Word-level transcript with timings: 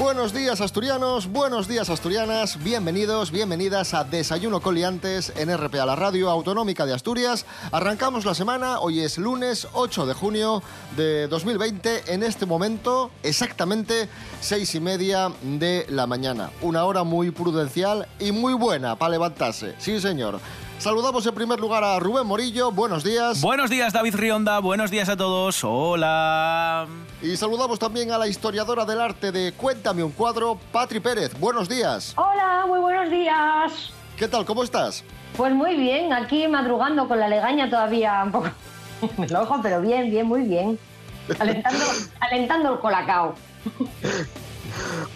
Buenos 0.00 0.32
días 0.32 0.62
asturianos, 0.62 1.30
buenos 1.30 1.68
días 1.68 1.90
asturianas, 1.90 2.64
bienvenidos, 2.64 3.30
bienvenidas 3.30 3.92
a 3.92 4.02
Desayuno 4.02 4.62
Coliantes 4.62 5.30
en 5.36 5.54
RPA, 5.54 5.84
la 5.84 5.94
radio 5.94 6.30
autonómica 6.30 6.86
de 6.86 6.94
Asturias. 6.94 7.44
Arrancamos 7.70 8.24
la 8.24 8.34
semana, 8.34 8.80
hoy 8.80 9.00
es 9.00 9.18
lunes 9.18 9.68
8 9.74 10.06
de 10.06 10.14
junio 10.14 10.62
de 10.96 11.28
2020, 11.28 12.14
en 12.14 12.22
este 12.22 12.46
momento 12.46 13.10
exactamente 13.22 14.08
seis 14.40 14.74
y 14.74 14.80
media 14.80 15.30
de 15.42 15.84
la 15.90 16.06
mañana. 16.06 16.50
Una 16.62 16.86
hora 16.86 17.04
muy 17.04 17.30
prudencial 17.30 18.08
y 18.18 18.32
muy 18.32 18.54
buena 18.54 18.96
para 18.96 19.10
levantarse, 19.10 19.74
sí 19.76 20.00
señor. 20.00 20.40
Saludamos 20.80 21.26
en 21.26 21.34
primer 21.34 21.60
lugar 21.60 21.84
a 21.84 21.98
Rubén 21.98 22.26
Morillo, 22.26 22.72
buenos 22.72 23.04
días. 23.04 23.42
Buenos 23.42 23.68
días 23.68 23.92
David 23.92 24.14
Rionda, 24.14 24.60
buenos 24.60 24.90
días 24.90 25.10
a 25.10 25.16
todos, 25.16 25.62
hola. 25.62 26.86
Y 27.20 27.36
saludamos 27.36 27.78
también 27.78 28.10
a 28.12 28.16
la 28.16 28.26
historiadora 28.26 28.86
del 28.86 28.98
arte 28.98 29.30
de 29.30 29.52
Cuéntame 29.52 30.02
un 30.02 30.12
cuadro, 30.12 30.58
Patri 30.72 30.98
Pérez, 30.98 31.38
buenos 31.38 31.68
días. 31.68 32.14
Hola, 32.16 32.64
muy 32.66 32.78
buenos 32.78 33.10
días. 33.10 33.92
¿Qué 34.16 34.26
tal, 34.26 34.46
cómo 34.46 34.62
estás? 34.62 35.04
Pues 35.36 35.52
muy 35.52 35.76
bien, 35.76 36.14
aquí 36.14 36.48
madrugando 36.48 37.06
con 37.06 37.20
la 37.20 37.28
legaña 37.28 37.68
todavía 37.68 38.22
un 38.24 38.32
poco 38.32 38.48
ojo, 39.38 39.60
pero 39.62 39.82
bien, 39.82 40.10
bien, 40.10 40.26
muy 40.26 40.44
bien. 40.44 40.78
Alentando, 41.38 41.84
alentando 42.20 42.72
el 42.72 42.80
colacao. 42.80 43.34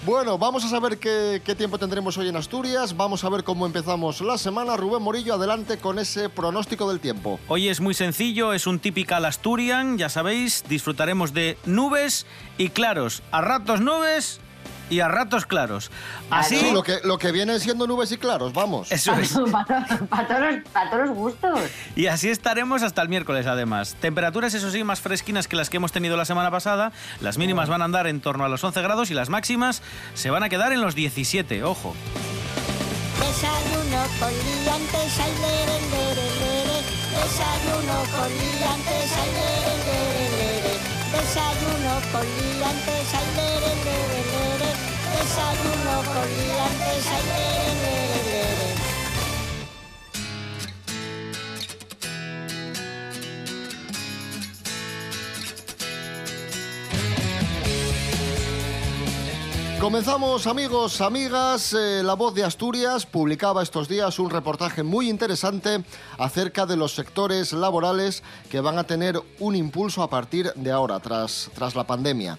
Bueno, 0.04 0.36
vamos 0.36 0.62
a 0.66 0.68
saber 0.68 0.98
qué, 0.98 1.40
tiempo 1.56 1.78
tendremos 1.78 2.18
hoy 2.18 2.28
en 2.28 2.36
Asturias. 2.36 2.94
Vamos 2.94 3.24
a 3.24 3.30
ver 3.30 3.42
cómo 3.42 3.64
empezamos 3.64 4.20
la 4.20 4.36
semana. 4.36 4.76
Rubén 4.76 5.02
Morillo, 5.02 5.32
adelante 5.32 5.78
con 5.78 5.98
ese 5.98 6.28
pronóstico 6.28 6.90
del 6.90 7.00
tiempo. 7.00 7.40
Hoy 7.48 7.68
es 7.70 7.80
muy 7.80 7.94
sencillo, 7.94 8.52
es 8.52 8.66
un 8.66 8.80
typical 8.80 9.24
Asturian, 9.24 9.96
ya 9.96 10.10
sabéis, 10.10 10.62
disfrutaremos 10.68 11.32
de 11.32 11.56
nubes 11.64 12.26
y 12.58 12.68
claros. 12.68 13.22
A 13.30 13.40
ratos 13.40 13.80
nubes 13.80 14.40
y 14.90 15.00
a 15.00 15.08
ratos 15.08 15.46
claros. 15.46 15.90
Así 16.30 16.58
sí, 16.58 16.72
lo 16.72 16.82
que 16.82 16.98
lo 17.04 17.18
que 17.18 17.32
vienen 17.32 17.60
siendo 17.60 17.86
nubes 17.86 18.12
y 18.12 18.18
claros, 18.18 18.52
vamos. 18.52 18.90
Eso 18.92 19.12
es. 19.14 19.32
para, 19.52 19.86
para, 20.08 20.28
todos, 20.28 20.54
para, 20.72 20.90
todos, 20.90 21.06
los 21.08 21.16
gustos. 21.16 21.60
Y 21.96 22.06
así 22.06 22.28
estaremos 22.28 22.82
hasta 22.82 23.02
el 23.02 23.08
miércoles 23.08 23.46
además. 23.46 23.96
Temperaturas 24.00 24.54
eso 24.54 24.70
sí 24.70 24.84
más 24.84 25.00
fresquinas 25.00 25.48
que 25.48 25.56
las 25.56 25.70
que 25.70 25.78
hemos 25.78 25.92
tenido 25.92 26.16
la 26.16 26.24
semana 26.24 26.50
pasada. 26.50 26.92
Las 27.20 27.38
mínimas 27.38 27.68
van 27.68 27.82
a 27.82 27.84
andar 27.86 28.06
en 28.06 28.20
torno 28.20 28.44
a 28.44 28.48
los 28.48 28.62
11 28.62 28.82
grados 28.82 29.10
y 29.10 29.14
las 29.14 29.28
máximas 29.28 29.82
se 30.14 30.30
van 30.30 30.42
a 30.42 30.48
quedar 30.48 30.72
en 30.72 30.80
los 30.80 30.94
17, 30.94 31.64
ojo. 31.64 31.94
Desayuno 33.18 34.02
con 34.18 34.30
liantes, 34.30 35.18
ay, 35.20 35.32
lere, 35.40 35.78
lere, 35.90 36.26
lere. 36.40 36.78
Desayuno 37.14 37.96
con 38.14 38.30
liantes, 38.30 39.12
ay, 39.20 39.30
lere, 39.38 39.74
lere, 39.86 40.26
lere. 40.38 40.74
Desayuno 41.12 41.94
con 42.12 42.26
liantes, 42.26 43.14
ay, 43.14 43.28
lere, 43.36 43.72
lere, 43.84 44.20
lere. 44.32 44.53
Desayuno 45.14 45.96
con 46.12 46.28
liantes, 46.38 47.06
ay, 47.06 47.22
lere. 47.28 48.04
Comenzamos 59.80 60.46
amigos, 60.46 61.00
amigas, 61.00 61.74
eh, 61.74 62.02
La 62.02 62.14
Voz 62.14 62.34
de 62.34 62.42
Asturias 62.42 63.04
publicaba 63.06 63.62
estos 63.62 63.86
días 63.86 64.18
un 64.18 64.30
reportaje 64.30 64.82
muy 64.82 65.10
interesante 65.10 65.84
acerca 66.18 66.64
de 66.66 66.76
los 66.76 66.94
sectores 66.94 67.52
laborales 67.52 68.22
que 68.50 68.60
van 68.60 68.78
a 68.78 68.84
tener 68.84 69.20
un 69.38 69.54
impulso 69.54 70.02
a 70.02 70.08
partir 70.10 70.52
de 70.54 70.72
ahora, 70.72 70.98
tras, 71.00 71.50
tras 71.54 71.76
la 71.76 71.84
pandemia. 71.84 72.38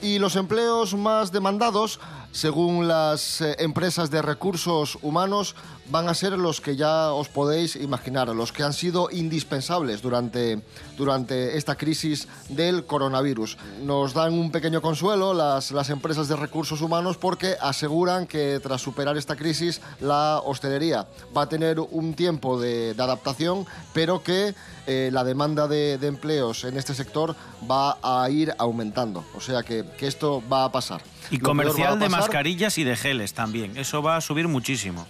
Y 0.00 0.18
los 0.18 0.36
empleos 0.36 0.94
más 0.94 1.32
demandados, 1.32 1.98
según 2.38 2.86
las 2.86 3.40
eh, 3.40 3.56
empresas 3.58 4.12
de 4.12 4.22
recursos 4.22 4.96
humanos, 5.02 5.56
van 5.90 6.08
a 6.08 6.14
ser 6.14 6.38
los 6.38 6.60
que 6.60 6.76
ya 6.76 7.12
os 7.12 7.28
podéis 7.28 7.74
imaginar, 7.74 8.28
los 8.28 8.52
que 8.52 8.62
han 8.62 8.72
sido 8.72 9.08
indispensables 9.10 10.02
durante, 10.02 10.62
durante 10.96 11.56
esta 11.56 11.74
crisis 11.74 12.28
del 12.48 12.84
coronavirus. 12.84 13.58
Nos 13.82 14.14
dan 14.14 14.34
un 14.34 14.52
pequeño 14.52 14.80
consuelo 14.80 15.34
las, 15.34 15.72
las 15.72 15.90
empresas 15.90 16.28
de 16.28 16.36
recursos 16.36 16.80
humanos 16.80 17.16
porque 17.16 17.56
aseguran 17.60 18.28
que 18.28 18.60
tras 18.62 18.82
superar 18.82 19.16
esta 19.16 19.34
crisis 19.34 19.80
la 19.98 20.40
hostelería 20.44 21.08
va 21.36 21.42
a 21.42 21.48
tener 21.48 21.80
un 21.80 22.14
tiempo 22.14 22.60
de, 22.60 22.94
adaptación, 22.96 23.66
pero 23.92 24.22
que 24.22 24.54
eh, 24.86 25.10
la 25.12 25.24
demanda 25.24 25.66
de, 25.66 25.98
de, 25.98 26.06
empleos 26.06 26.62
en 26.62 26.76
este 26.76 26.94
sector 26.94 27.34
va 27.68 27.98
a 28.00 28.30
ir 28.30 28.54
aumentando. 28.58 29.24
O 29.34 29.40
sea 29.40 29.64
que, 29.64 29.84
que 29.98 30.06
esto 30.06 30.40
va 30.48 30.64
a 30.64 30.70
pasar. 30.70 31.02
Y 31.30 31.38
comercial 31.38 31.98
de 31.98 32.08
mascarillas 32.08 32.78
y 32.78 32.84
de 32.84 32.96
geles 32.96 33.34
también. 33.34 33.76
Eso 33.76 34.02
va 34.02 34.16
a 34.16 34.20
subir 34.20 34.48
muchísimo. 34.48 35.06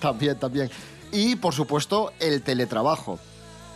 También, 0.00 0.38
también. 0.38 0.70
Y, 1.12 1.36
por 1.36 1.54
supuesto, 1.54 2.12
el 2.20 2.42
teletrabajo. 2.42 3.18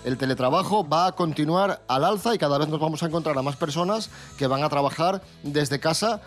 El 0.05 0.17
teletrabajo 0.17 0.89
va 0.89 1.07
a 1.07 1.13
continuar 1.13 1.83
al 1.87 2.05
alza 2.05 2.35
y 2.35 2.39
cada 2.39 2.57
vez 2.57 2.69
nos 2.69 2.81
vamos 2.81 3.03
a 3.03 3.07
encontrar 3.07 3.37
a 3.37 3.43
más 3.43 3.57
personas 3.57 4.11
que 4.39 4.47
van 4.47 4.63
a 4.63 4.69
trabajar 4.69 5.23
desde 5.43 5.79
casa 5.79 6.23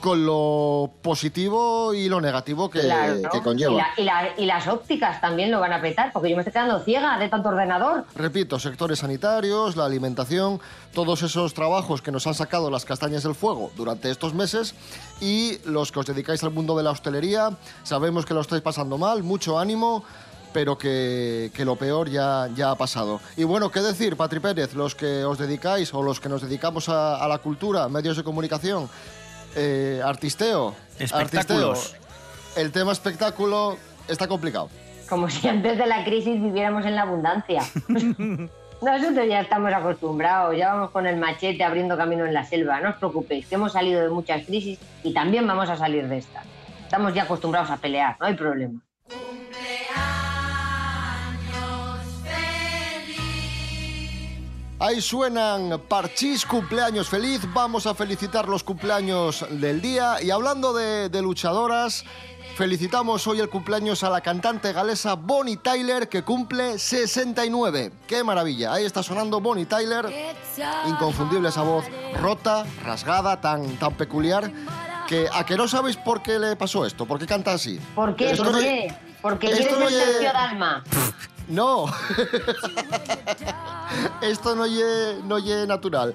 con 0.00 0.24
lo 0.24 0.92
positivo 1.02 1.94
y 1.94 2.08
lo 2.08 2.20
negativo 2.20 2.70
que, 2.70 2.80
claro, 2.80 3.16
¿no? 3.16 3.30
que 3.30 3.40
conlleva. 3.40 3.72
Y, 3.72 3.76
la, 3.76 3.88
y, 3.96 4.04
la, 4.04 4.28
y, 4.38 4.46
las 4.46 4.68
ópticas 4.68 5.20
también 5.20 5.50
lo 5.50 5.60
van 5.60 5.72
a 5.72 5.80
petar, 5.80 6.12
porque 6.12 6.30
yo 6.30 6.36
me 6.36 6.42
estoy 6.42 6.52
quedando 6.52 6.80
ciega 6.80 7.18
de 7.18 7.28
tanto 7.28 7.48
ordenador. 7.48 8.04
Repito, 8.14 8.58
sectores 8.58 9.00
sanitarios, 9.00 9.76
la 9.76 9.84
alimentación, 9.84 10.60
todos 10.92 11.22
esos 11.22 11.54
trabajos 11.54 12.02
que 12.02 12.12
nos 12.12 12.26
han 12.26 12.34
sacado 12.34 12.70
las 12.70 12.84
castañas 12.84 13.22
del 13.22 13.34
fuego 13.34 13.70
durante 13.76 14.10
estos 14.10 14.34
meses 14.34 14.74
y 15.20 15.58
los 15.64 15.92
que 15.92 16.00
os 16.00 16.06
dedicáis 16.06 16.42
al 16.44 16.50
mundo 16.50 16.76
de 16.76 16.82
la 16.82 16.90
hostelería, 16.90 17.50
sabemos 17.82 18.26
que 18.26 18.34
lo 18.34 18.40
estáis 18.40 18.62
pasando 18.62 18.98
mal, 18.98 19.22
mucho 19.22 19.58
ánimo, 19.58 20.04
pero 20.52 20.78
que, 20.78 21.50
que, 21.52 21.64
lo 21.64 21.76
peor 21.76 22.08
ya, 22.08 22.48
ya 22.54 22.70
ha 22.70 22.76
pasado. 22.76 23.20
Y 23.36 23.44
bueno, 23.44 23.70
¿qué 23.70 23.80
decir, 23.80 24.16
Patri 24.16 24.40
Pérez? 24.40 24.74
Los 24.74 24.94
que 24.94 25.24
os 25.24 25.36
dedicáis 25.36 25.92
o 25.92 26.02
los 26.02 26.18
que 26.18 26.30
nos 26.30 26.40
dedicamos 26.40 26.88
a, 26.88 27.22
a 27.22 27.28
la 27.28 27.38
cultura, 27.38 27.88
medios 27.88 28.16
de 28.16 28.24
comunicación, 28.24 28.88
eh, 29.56 30.00
artisteo, 30.04 30.74
espectáculos. 30.98 31.94
Artisteo, 31.94 32.62
el 32.62 32.72
tema 32.72 32.92
espectáculo 32.92 33.76
está 34.08 34.28
complicado. 34.28 34.70
Como 35.08 35.30
si 35.30 35.48
antes 35.48 35.78
de 35.78 35.86
la 35.86 36.04
crisis 36.04 36.40
viviéramos 36.40 36.84
en 36.84 36.94
la 36.94 37.02
abundancia. 37.02 37.62
Nosotros 38.82 39.26
ya 39.26 39.40
estamos 39.40 39.72
acostumbrados, 39.72 40.54
ya 40.56 40.74
vamos 40.74 40.90
con 40.90 41.06
el 41.06 41.16
machete 41.16 41.64
abriendo 41.64 41.96
camino 41.96 42.26
en 42.26 42.34
la 42.34 42.44
selva. 42.44 42.80
No 42.80 42.90
os 42.90 42.96
preocupéis, 42.96 43.46
que 43.46 43.54
hemos 43.54 43.72
salido 43.72 44.02
de 44.02 44.10
muchas 44.10 44.44
crisis 44.44 44.78
y 45.02 45.14
también 45.14 45.46
vamos 45.46 45.70
a 45.70 45.76
salir 45.76 46.06
de 46.06 46.18
esta. 46.18 46.42
Estamos 46.82 47.14
ya 47.14 47.22
acostumbrados 47.22 47.70
a 47.70 47.78
pelear, 47.78 48.16
no 48.20 48.26
hay 48.26 48.34
problema. 48.34 48.80
Ahí 54.78 55.00
suenan 55.00 55.80
Parchís, 55.88 56.44
cumpleaños 56.44 57.08
feliz. 57.08 57.40
Vamos 57.54 57.86
a 57.86 57.94
felicitar 57.94 58.46
los 58.46 58.62
cumpleaños 58.62 59.46
del 59.50 59.80
día. 59.80 60.22
Y 60.22 60.30
hablando 60.30 60.74
de, 60.74 61.08
de, 61.08 61.22
luchadoras, 61.22 62.04
felicitamos 62.56 63.26
hoy 63.26 63.40
el 63.40 63.48
cumpleaños 63.48 64.04
a 64.04 64.10
la 64.10 64.20
cantante 64.20 64.74
galesa 64.74 65.14
Bonnie 65.14 65.56
Tyler, 65.56 66.10
que 66.10 66.22
cumple 66.24 66.78
69. 66.78 67.90
¡Qué 68.06 68.22
maravilla! 68.22 68.74
Ahí 68.74 68.84
está 68.84 69.02
sonando 69.02 69.40
Bonnie 69.40 69.64
Tyler. 69.64 70.12
Inconfundible 70.86 71.48
esa 71.48 71.62
voz 71.62 71.86
rota, 72.20 72.66
rasgada, 72.84 73.40
tan, 73.40 73.78
tan 73.78 73.94
peculiar. 73.94 74.52
Que, 75.08 75.26
¿A 75.32 75.46
que 75.46 75.56
no 75.56 75.68
sabéis 75.68 75.96
por 75.96 76.20
qué 76.20 76.38
le 76.38 76.54
pasó 76.56 76.84
esto? 76.84 77.06
¿Por 77.06 77.18
qué 77.18 77.26
canta 77.26 77.52
así? 77.54 77.80
¿Por 77.94 78.14
qué? 78.14 78.32
Esto 78.32 78.44
¿Por 78.44 78.52
no- 78.52 78.58
qué? 78.58 78.94
Porque 79.22 79.46
esto 79.48 79.78
no 79.80 79.86
d'alma. 80.32 80.84
No. 81.48 81.86
Esto 84.20 84.54
no 84.56 84.64
es 84.64 85.24
no 85.24 85.38
ye 85.38 85.66
natural. 85.66 86.14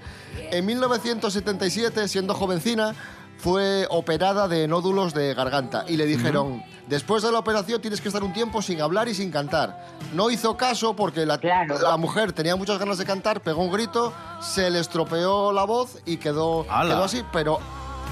En 0.52 0.66
1977, 0.66 2.08
siendo 2.08 2.34
jovencina, 2.34 2.94
fue 3.38 3.88
operada 3.90 4.48
de 4.48 4.68
nódulos 4.68 5.14
de 5.14 5.34
garganta 5.34 5.86
y 5.88 5.98
le 5.98 6.06
dijeron, 6.06 6.64
después 6.88 7.24
de 7.24 7.32
la 7.32 7.40
operación 7.40 7.82
tienes 7.82 8.00
que 8.02 8.10
estar 8.10 8.24
un 8.24 8.34
tiempo 8.34 8.62
sin 8.62 8.82
hablar 8.82 9.08
y 9.08 9.16
sin 9.16 9.32
cantar. 9.32 9.88
No 10.14 10.30
hizo 10.30 10.58
caso 10.58 10.96
porque 10.96 11.26
la, 11.26 11.40
Claro. 11.40 11.80
la 11.80 11.98
mujer 11.98 12.34
tenía 12.34 12.56
muchas 12.56 12.78
ganas 12.78 12.98
de 13.00 13.06
cantar, 13.06 13.42
pegó 13.42 13.64
un 13.64 13.72
grito, 13.72 14.14
se 14.42 14.70
le 14.70 14.80
estropeó 14.80 15.52
la 15.54 15.64
voz 15.64 15.98
y 16.06 16.18
quedó, 16.18 16.68
así, 16.70 17.24
pero, 17.32 17.60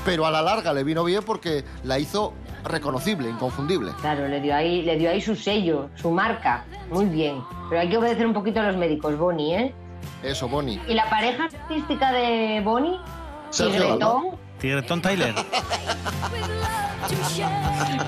pero 0.04 0.26
a 0.26 0.32
la 0.32 0.42
larga 0.42 0.74
le 0.74 0.84
vino 0.84 1.04
bien 1.04 1.22
porque 1.24 1.64
la 1.84 2.00
hizo 2.00 2.34
reconocible, 2.64 3.30
inconfundible. 3.30 3.92
Claro, 4.02 4.28
le 4.28 4.42
dio, 4.42 4.56
ahí, 4.56 4.82
le 4.82 4.98
dio 4.98 5.10
ahí 5.10 5.22
su 5.22 5.36
sello, 5.36 5.90
su 5.96 6.12
marca. 6.12 6.66
Muy 6.92 7.06
bien. 7.06 7.42
Pero 7.70 7.82
hay 7.82 7.90
que 7.90 7.98
obedecer 7.98 8.26
un 8.26 8.34
poquito 8.34 8.60
a 8.60 8.64
los 8.64 8.78
médicos, 8.78 9.18
Bonnie, 9.18 9.56
¿eh? 9.56 9.74
Eso, 10.24 10.48
Bonnie. 10.48 10.82
¿Y 10.88 10.94
la 10.94 11.10
pareja 11.10 11.46
artística 11.46 12.12
de 12.12 12.62
Bonnie? 12.64 13.00
Tigretón. 13.52 14.38
Tigretón 14.60 15.02
Tyler. 15.02 15.34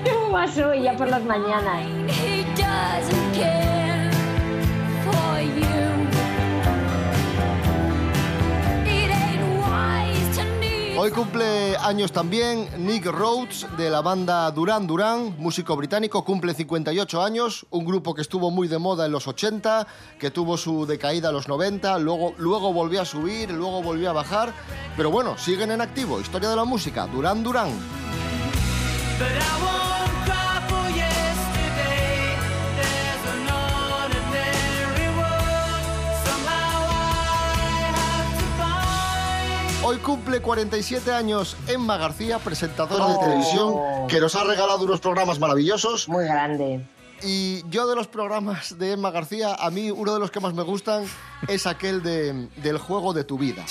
¿Cómo 0.04 0.30
vas 0.30 0.56
hoy 0.58 0.82
ya 0.82 0.96
por 0.96 1.08
las 1.08 1.24
mañanas? 1.24 1.86
Hoy 10.94 11.10
cumple 11.10 11.74
años 11.78 12.12
también 12.12 12.68
Nick 12.76 13.06
Rhodes 13.06 13.66
de 13.78 13.88
la 13.88 14.02
banda 14.02 14.50
Duran 14.50 14.86
Duran, 14.86 15.34
músico 15.38 15.74
británico, 15.74 16.22
cumple 16.22 16.52
58 16.52 17.22
años, 17.22 17.66
un 17.70 17.86
grupo 17.86 18.14
que 18.14 18.20
estuvo 18.20 18.50
muy 18.50 18.68
de 18.68 18.78
moda 18.78 19.06
en 19.06 19.12
los 19.12 19.26
80, 19.26 19.86
que 20.18 20.30
tuvo 20.30 20.58
su 20.58 20.84
decaída 20.84 21.30
en 21.30 21.34
los 21.34 21.48
90, 21.48 21.98
luego, 21.98 22.34
luego 22.36 22.72
volvió 22.74 23.00
a 23.00 23.06
subir, 23.06 23.50
luego 23.50 23.82
volvió 23.82 24.10
a 24.10 24.12
bajar, 24.12 24.52
pero 24.96 25.10
bueno, 25.10 25.38
siguen 25.38 25.70
en 25.70 25.80
activo. 25.80 26.20
Historia 26.20 26.50
de 26.50 26.56
la 26.56 26.64
música, 26.64 27.06
Duran 27.06 27.42
Duran. 27.42 27.70
Hoy 39.92 39.98
cumple 39.98 40.40
47 40.40 41.12
años 41.12 41.54
Emma 41.68 41.98
García, 41.98 42.38
presentadora 42.38 43.08
de 43.12 43.18
televisión, 43.18 43.74
que 44.08 44.20
nos 44.20 44.34
ha 44.36 44.42
regalado 44.44 44.82
unos 44.84 45.00
programas 45.00 45.38
maravillosos. 45.38 46.08
Muy 46.08 46.24
grande. 46.24 46.82
Y 47.22 47.62
yo 47.68 47.86
de 47.86 47.94
los 47.94 48.06
programas 48.06 48.78
de 48.78 48.92
Emma 48.92 49.10
García, 49.10 49.54
a 49.54 49.70
mí 49.70 49.90
uno 49.90 50.14
de 50.14 50.18
los 50.18 50.30
que 50.30 50.40
más 50.40 50.54
me 50.54 50.62
gustan 50.62 51.04
es 51.46 51.66
aquel 51.66 52.02
de, 52.02 52.48
del 52.62 52.78
juego 52.78 53.12
de 53.12 53.24
tu 53.24 53.36
vida. 53.36 53.66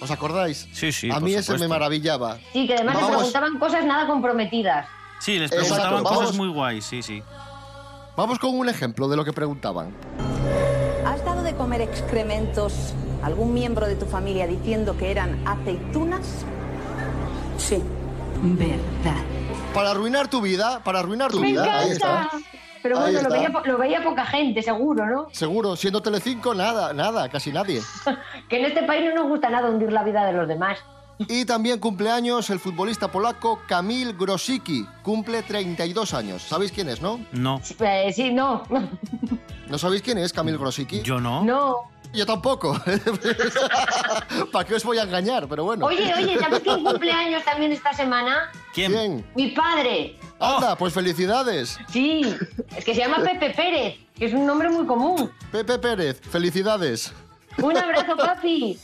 ¿Os 0.00 0.10
acordáis? 0.10 0.66
Sí, 0.72 0.90
sí, 0.90 1.08
A 1.08 1.14
por 1.14 1.22
mí 1.22 1.34
ese 1.34 1.44
supuesto. 1.44 1.62
me 1.64 1.68
maravillaba. 1.68 2.38
Sí, 2.52 2.66
que 2.66 2.74
además 2.74 2.96
le 2.96 3.02
Vamos. 3.02 3.16
preguntaban 3.18 3.58
cosas 3.60 3.84
nada 3.84 4.08
comprometidas. 4.08 4.88
Sí, 5.20 5.38
les 5.38 5.52
Exacto, 5.52 5.68
preguntaban 5.74 6.02
vamos. 6.02 6.18
cosas 6.18 6.36
muy 6.36 6.48
guays, 6.48 6.84
sí, 6.84 7.00
sí. 7.00 7.22
Vamos 8.16 8.40
con 8.40 8.58
un 8.58 8.68
ejemplo 8.68 9.06
de 9.06 9.16
lo 9.16 9.24
que 9.24 9.32
preguntaban. 9.32 9.94
¿Has 11.06 11.24
dado 11.24 11.44
de 11.44 11.54
comer 11.54 11.80
excrementos 11.80 12.92
algún 13.22 13.52
miembro 13.54 13.86
de 13.86 13.96
tu 13.96 14.06
familia 14.06 14.46
diciendo 14.46 14.96
que 14.96 15.10
eran 15.10 15.40
aceitunas? 15.46 16.44
Sí. 17.58 17.82
Verdad. 18.42 19.22
Para 19.74 19.90
arruinar 19.90 20.28
tu 20.28 20.40
vida, 20.40 20.80
para 20.82 21.00
arruinar 21.00 21.30
tu 21.30 21.40
¡Me 21.40 21.48
vida. 21.48 21.78
Ahí 21.78 21.90
está. 21.90 22.22
encanta! 22.24 22.38
Pero 22.82 22.98
Ahí 22.98 23.12
bueno, 23.12 23.28
lo 23.28 23.34
veía, 23.34 23.48
lo 23.66 23.78
veía 23.78 24.02
poca 24.02 24.24
gente, 24.24 24.62
seguro, 24.62 25.04
¿no? 25.06 25.26
Seguro, 25.32 25.76
siendo 25.76 26.00
Telecinco, 26.00 26.54
nada, 26.54 26.94
nada, 26.94 27.28
casi 27.28 27.52
nadie. 27.52 27.82
Que 28.48 28.58
en 28.58 28.64
este 28.64 28.82
país 28.84 29.04
no 29.04 29.14
nos 29.22 29.28
gusta 29.28 29.50
nada 29.50 29.68
hundir 29.68 29.92
la 29.92 30.02
vida 30.02 30.24
de 30.24 30.32
los 30.32 30.48
demás. 30.48 30.78
Y 31.28 31.44
también 31.44 31.78
cumpleaños 31.78 32.48
el 32.50 32.58
futbolista 32.58 33.10
polaco 33.10 33.60
Kamil 33.66 34.14
Grosicki, 34.16 34.86
cumple 35.02 35.42
32 35.42 36.14
años. 36.14 36.42
¿Sabéis 36.42 36.72
quién 36.72 36.88
es, 36.88 37.00
no? 37.02 37.20
No, 37.32 37.60
Eh, 37.80 38.12
sí, 38.14 38.32
no. 38.32 38.62
¿No 39.68 39.78
sabéis 39.78 40.02
quién 40.02 40.18
es 40.18 40.32
Kamil 40.32 40.58
Grosicki? 40.58 41.02
yo 41.02 41.20
no. 41.20 41.44
No. 41.44 41.76
Yo 42.12 42.26
tampoco. 42.26 42.76
¿Para 44.52 44.64
qué 44.66 44.74
os 44.74 44.82
voy 44.84 44.98
a 44.98 45.02
engañar? 45.04 45.46
Pero 45.48 45.62
bueno. 45.64 45.86
Oye, 45.86 46.12
oye, 46.16 46.36
¿sabes 46.40 46.58
quién 46.60 46.82
cumpleaños 46.82 47.44
también 47.44 47.70
esta 47.70 47.92
semana? 47.92 48.50
¿Quién? 48.74 48.90
¿Quién? 48.92 49.26
Mi 49.36 49.50
padre. 49.52 50.18
Anda, 50.40 50.74
pues 50.76 50.92
felicidades. 50.92 51.78
Sí, 51.92 52.22
es 52.76 52.84
que 52.84 52.94
se 52.96 53.00
llama 53.02 53.18
Pepe 53.22 53.50
Pérez, 53.50 53.98
que 54.16 54.24
es 54.26 54.32
un 54.34 54.44
nombre 54.44 54.68
muy 54.70 54.86
común. 54.86 55.30
Pepe 55.52 55.78
Pérez, 55.78 56.20
felicidades. 56.20 57.12
Un 57.58 57.76
abrazo, 57.76 58.16
papi. 58.16 58.78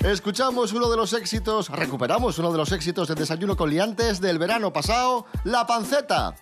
Escuchamos 0.00 0.72
uno 0.72 0.88
de 0.88 0.96
los 0.96 1.12
éxitos, 1.12 1.68
recuperamos 1.68 2.38
uno 2.38 2.52
de 2.52 2.58
los 2.58 2.72
éxitos 2.72 3.08
de 3.08 3.14
Desayuno 3.14 3.56
con 3.56 3.70
Liantes 3.70 4.20
del 4.20 4.38
verano 4.38 4.72
pasado, 4.72 5.26
La 5.44 5.66
Panceta. 5.66 6.34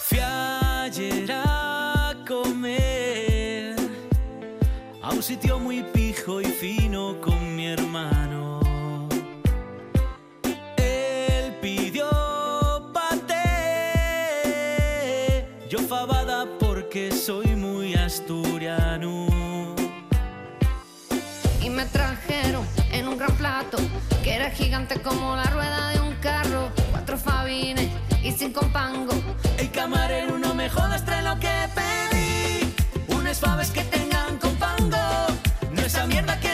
Fui 0.00 0.18
ayer 0.18 1.30
a 1.32 2.14
comer 2.26 3.76
a 5.02 5.10
un 5.10 5.22
sitio 5.22 5.58
muy 5.58 5.82
pijo 5.82 6.40
y 6.40 6.46
fino 6.46 7.20
con 7.20 7.54
mi 7.54 7.66
hermano. 7.66 8.60
Él 10.76 11.56
pidió 11.60 12.08
paté, 12.92 13.36
yo 15.68 15.78
fabada 15.80 16.46
porque 16.58 17.10
soy 17.12 17.51
asturiano. 18.12 19.74
y 21.62 21.70
me 21.70 21.86
trajeron 21.86 22.66
en 22.90 23.08
un 23.08 23.16
gran 23.16 23.34
plato 23.36 23.78
que 24.22 24.34
era 24.34 24.50
gigante 24.50 25.00
como 25.00 25.34
la 25.34 25.44
rueda 25.44 25.88
de 25.88 26.00
un 26.00 26.14
carro, 26.16 26.68
cuatro 26.90 27.16
fabines 27.16 27.88
y 28.22 28.30
cinco 28.32 28.68
pangos. 28.70 29.16
El 29.56 29.70
camarero 29.70 30.36
no 30.36 30.54
me 30.54 30.68
jodas, 30.68 31.06
trae 31.06 31.22
lo 31.22 31.38
que 31.38 31.54
pedí. 31.78 32.74
Unas 33.16 33.40
faves 33.40 33.70
que 33.70 33.82
tengan 33.84 34.36
con 34.36 34.54
pango. 34.56 34.98
No 35.70 35.80
esa 35.80 36.06
mierda 36.06 36.38
que 36.38 36.51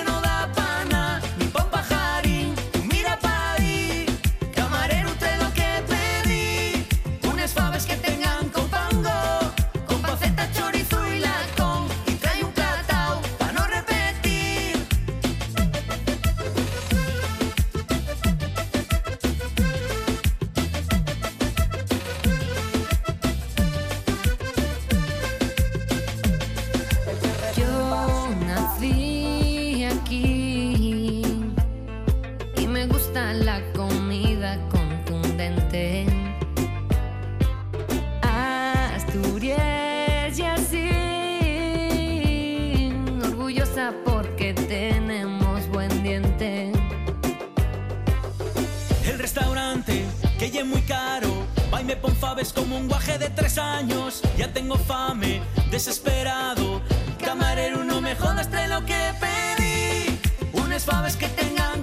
como 52.46 52.76
un 52.76 52.86
guaje 52.86 53.18
de 53.18 53.30
tres 53.30 53.58
años. 53.58 54.22
Ya 54.36 54.52
tengo 54.52 54.78
fame, 54.78 55.42
desesperado. 55.72 56.80
Camarero, 57.18 57.82
no 57.82 58.00
me 58.00 58.14
jodas, 58.14 58.48
trae 58.48 58.68
lo 58.68 58.84
que 58.86 59.12
pedí. 59.18 60.20
Unas 60.52 60.84
faves 60.84 61.16
que 61.16 61.26
tengan 61.28 61.82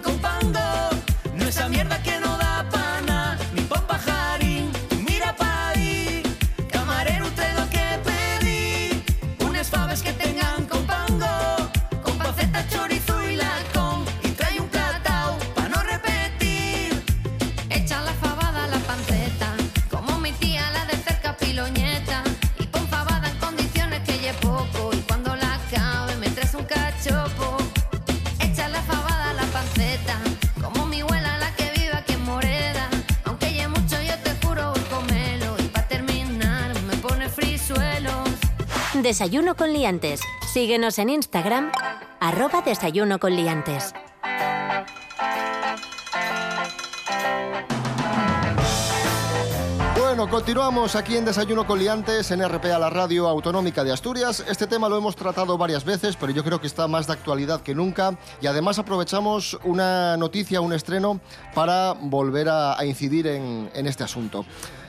Desayuno 39.05 39.55
con 39.55 39.71
liantes. 39.71 40.19
Síguenos 40.51 40.97
en 40.97 41.09
Instagram, 41.11 41.71
arroba 42.19 42.63
desayuno 42.63 43.19
con 43.19 43.35
liantes. 43.35 43.93
Bueno, 49.95 50.27
continuamos 50.27 50.95
aquí 50.95 51.17
en 51.17 51.25
Desayuno 51.25 51.67
con 51.67 51.77
Liantes 51.77 52.31
en 52.31 52.43
RPA, 52.49 52.79
la 52.79 52.89
radio 52.89 53.27
autonómica 53.27 53.83
de 53.83 53.93
Asturias. 53.93 54.43
Este 54.49 54.65
tema 54.65 54.89
lo 54.89 54.97
hemos 54.97 55.15
tratado 55.15 55.55
varias 55.55 55.85
veces, 55.85 56.15
pero 56.15 56.31
yo 56.31 56.43
creo 56.43 56.59
que 56.59 56.65
está 56.65 56.87
más 56.87 57.05
de 57.05 57.13
actualidad 57.13 57.61
que 57.61 57.75
nunca. 57.75 58.17
Y 58.41 58.47
además 58.47 58.79
aprovechamos 58.79 59.55
una 59.65 60.17
noticia, 60.17 60.61
un 60.61 60.73
estreno, 60.73 61.19
para 61.53 61.93
volver 61.93 62.49
a, 62.49 62.83
incidir 62.83 63.27
en, 63.27 63.69
en 63.75 63.85
este 63.85 64.03
asunto. 64.03 64.45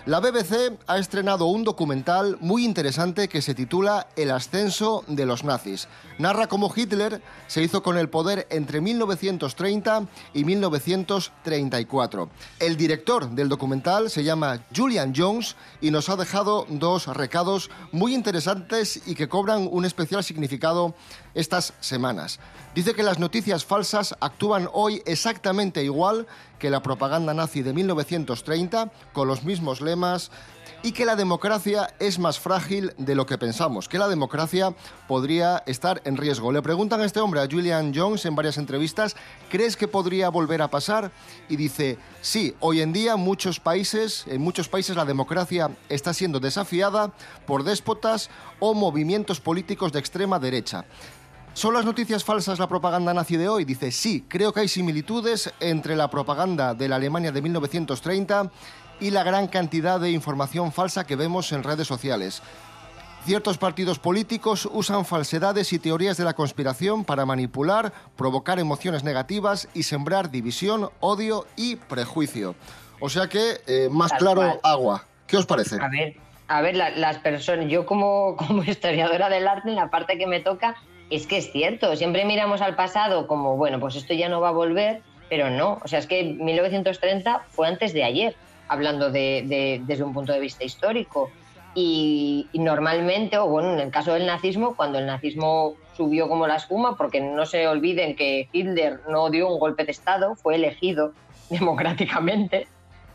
La 0.07 0.21
BBC 0.21 0.79
ha 0.87 0.99
estrenado 0.99 1.47
un 1.47 1.65
documental 1.65 2.39
muy 2.41 2.65
interesante 2.65 3.29
que 3.29 3.43
se 3.43 3.57
titula 3.57 4.07
El 4.15 4.31
ascenso 4.31 5.03
de 5.09 5.27
los 5.27 5.43
nazis. 5.43 5.89
Narra 6.19 6.47
cómo 6.47 6.73
Hitler 6.73 7.21
se 7.49 7.61
hizo 7.65 7.83
con 7.83 7.99
el 7.99 8.09
poder 8.09 8.47
entre 8.51 8.81
1930 8.81 10.07
y 10.33 10.45
1934. 10.45 12.31
El 12.61 12.77
director 12.77 13.29
del 13.31 13.49
documental 13.49 14.09
se 14.09 14.23
llama 14.23 14.65
Julian 14.73 15.13
Jones 15.13 15.57
y 15.81 15.91
nos 15.91 16.09
ha 16.09 16.15
dejado 16.15 16.67
dos 16.69 17.09
recados 17.09 17.69
muy 17.91 18.15
interesantes 18.15 19.09
y 19.09 19.17
que 19.17 19.29
cobran 19.29 19.69
un 19.69 19.85
especial 19.85 20.23
significado 20.23 20.95
estas 21.35 21.75
semanas. 21.81 22.39
Dice 22.77 22.95
que 22.95 23.03
las 23.03 23.19
noticias 23.19 23.65
falsas 23.65 24.15
actúan 24.21 24.69
hoy 24.73 25.03
exactamente 25.05 25.83
igual 25.83 26.29
que 26.59 26.71
la 26.71 26.83
propaganda 26.83 27.35
nazi 27.35 27.63
de 27.63 27.73
1930, 27.73 28.91
con 29.13 29.29
los 29.29 29.45
mismos 29.45 29.81
lemas, 29.81 30.31
y 30.83 30.93
que 30.93 31.05
la 31.05 31.17
democracia 31.17 31.95
es 31.99 32.19
más 32.19 32.39
frágil 32.39 32.93
de 32.99 33.15
lo 33.15 33.27
que 33.27 33.39
pensamos, 33.39 33.89
que 33.89 33.99
la 33.99 34.09
democracia 34.09 34.75
podría 35.09 35.63
estar 35.67 36.01
en 36.05 36.17
riesgo. 36.17 36.53
Le 36.53 36.63
preguntan 36.63 37.01
a 37.01 37.05
este 37.05 37.21
hombre, 37.21 37.41
a 37.41 37.49
Julian 37.51 37.93
Jones, 37.95 38.25
en 38.27 38.37
varias 38.37 38.59
entrevistas, 38.59 39.17
¿crees 39.51 39.77
que 39.77 39.89
podría 39.89 40.29
volver 40.29 40.63
a 40.63 40.71
pasar? 40.71 41.11
Y 41.49 41.57
dice, 41.57 41.99
sí, 42.21 42.55
hoy 42.61 42.83
en 42.83 42.93
día 42.93 43.17
muchos 43.17 43.59
países, 43.59 44.25
en 44.29 44.41
muchos 44.41 44.69
países 44.69 44.97
la 44.97 45.05
democracia 45.05 45.71
está 45.89 46.15
siendo 46.15 46.41
desafiada 46.41 47.13
por 47.47 47.65
déspotas 47.65 48.31
o 48.61 48.75
movimientos 48.75 49.41
políticos 49.41 49.93
de 49.93 49.99
extrema 49.99 50.39
derecha. 50.39 50.85
¿Son 51.57 51.73
las 51.73 51.87
noticias 51.87 52.23
falsas 52.23 52.59
la 52.59 52.69
propaganda 52.69 53.15
nazi 53.15 53.39
de 53.39 53.49
hoy? 53.49 53.65
Dice, 53.65 53.91
sí, 53.91 54.27
creo 54.29 54.53
que 54.53 54.61
hay 54.61 54.69
similitudes 54.69 55.53
entre 55.59 55.97
la 55.97 56.11
propaganda 56.11 56.75
de 56.75 56.87
la 56.87 56.97
Alemania 56.97 57.33
de 57.33 57.41
1930 57.41 58.51
y 59.01 59.11
la 59.11 59.23
gran 59.23 59.47
cantidad 59.49 59.99
de 59.99 60.11
información 60.11 60.71
falsa 60.71 61.07
que 61.07 61.17
vemos 61.17 61.53
en 61.53 61.63
redes 61.63 61.87
sociales. 61.87 62.43
Ciertos 63.25 63.57
partidos 63.57 63.99
políticos 63.99 64.69
usan 64.71 65.07
falsedades 65.07 65.73
y 65.73 65.79
teorías 65.79 66.19
de 66.19 66.25
la 66.25 66.35
conspiración 66.35 67.05
para 67.07 67.25
manipular, 67.25 67.91
provocar 68.17 68.59
emociones 68.59 69.03
negativas 69.03 69.67
y 69.73 69.85
sembrar 69.85 70.31
división, 70.31 70.91
odio 71.01 71.47
y 71.57 71.77
prejuicio. 71.77 72.55
O 73.01 73.09
sea 73.09 73.29
que, 73.29 73.63
eh, 73.67 73.89
más 73.91 74.11
Tal 74.11 74.19
claro, 74.19 74.41
cual. 74.43 74.61
agua. 74.63 75.05
¿Qué 75.27 75.39
os 75.39 75.47
parece? 75.47 75.77
A 75.81 75.89
ver, 75.89 76.17
a 76.49 76.61
ver, 76.61 76.77
la- 76.77 76.91
las 76.91 77.17
personas, 77.19 77.67
yo 77.71 77.87
como, 77.87 78.37
como 78.47 78.63
historiadora 78.63 79.31
del 79.31 79.49
arte, 79.49 79.71
en 79.71 79.77
la 79.77 79.91
parte 79.91 80.19
que 80.19 80.27
me 80.27 80.41
toca, 80.41 80.77
es 81.11 81.27
que 81.27 81.39
es 81.39 81.53
cierto, 81.53 81.95
siempre 81.97 82.25
miramos 82.25 82.61
al 82.61 82.75
pasado 82.77 83.27
como, 83.27 83.57
bueno, 83.57 83.79
pues 83.81 83.97
esto 83.97 84.15
ya 84.15 84.29
no 84.29 84.41
va 84.41 84.49
a 84.49 84.53
volver, 84.53 85.03
pero 85.29 85.51
no, 85.51 85.81
o 85.85 85.89
sea, 85.89 85.99
es 85.99 86.07
que 86.07 86.23
1930 86.25 87.47
fue 87.51 87.69
antes 87.69 87.93
de 87.93 88.05
ayer, 88.05 88.37
hablando 88.69 89.11
de, 89.11 89.45
de- 89.47 89.81
desde 89.85 90.05
un 90.05 90.13
punto 90.13 90.33
de 90.33 90.41
vista 90.41 90.65
histórico. 90.65 91.31
Y, 91.79 92.49
y 92.53 92.59
normalmente, 92.61 93.37
o 93.37 93.49
bueno, 93.49 93.73
en 93.75 93.81
el 93.81 93.91
caso 93.91 94.15
del 94.15 94.25
nazismo, 94.27 94.75
cuando 94.77 94.99
el 94.99 95.05
nazismo 95.07 95.75
subió 95.95 96.27
como 96.29 96.47
la 96.47 96.57
espuma, 96.57 96.97
porque 96.97 97.21
no 97.21 97.45
se 97.45 97.69
olviden 97.69 98.17
que 98.17 98.49
Hitler 98.53 99.01
no 99.11 99.29
dio 99.31 99.49
un 99.49 99.59
golpe 99.59 99.85
de 99.85 99.91
Estado, 99.93 100.35
fue 100.37 100.55
elegido 100.55 101.13
democráticamente, 101.51 102.67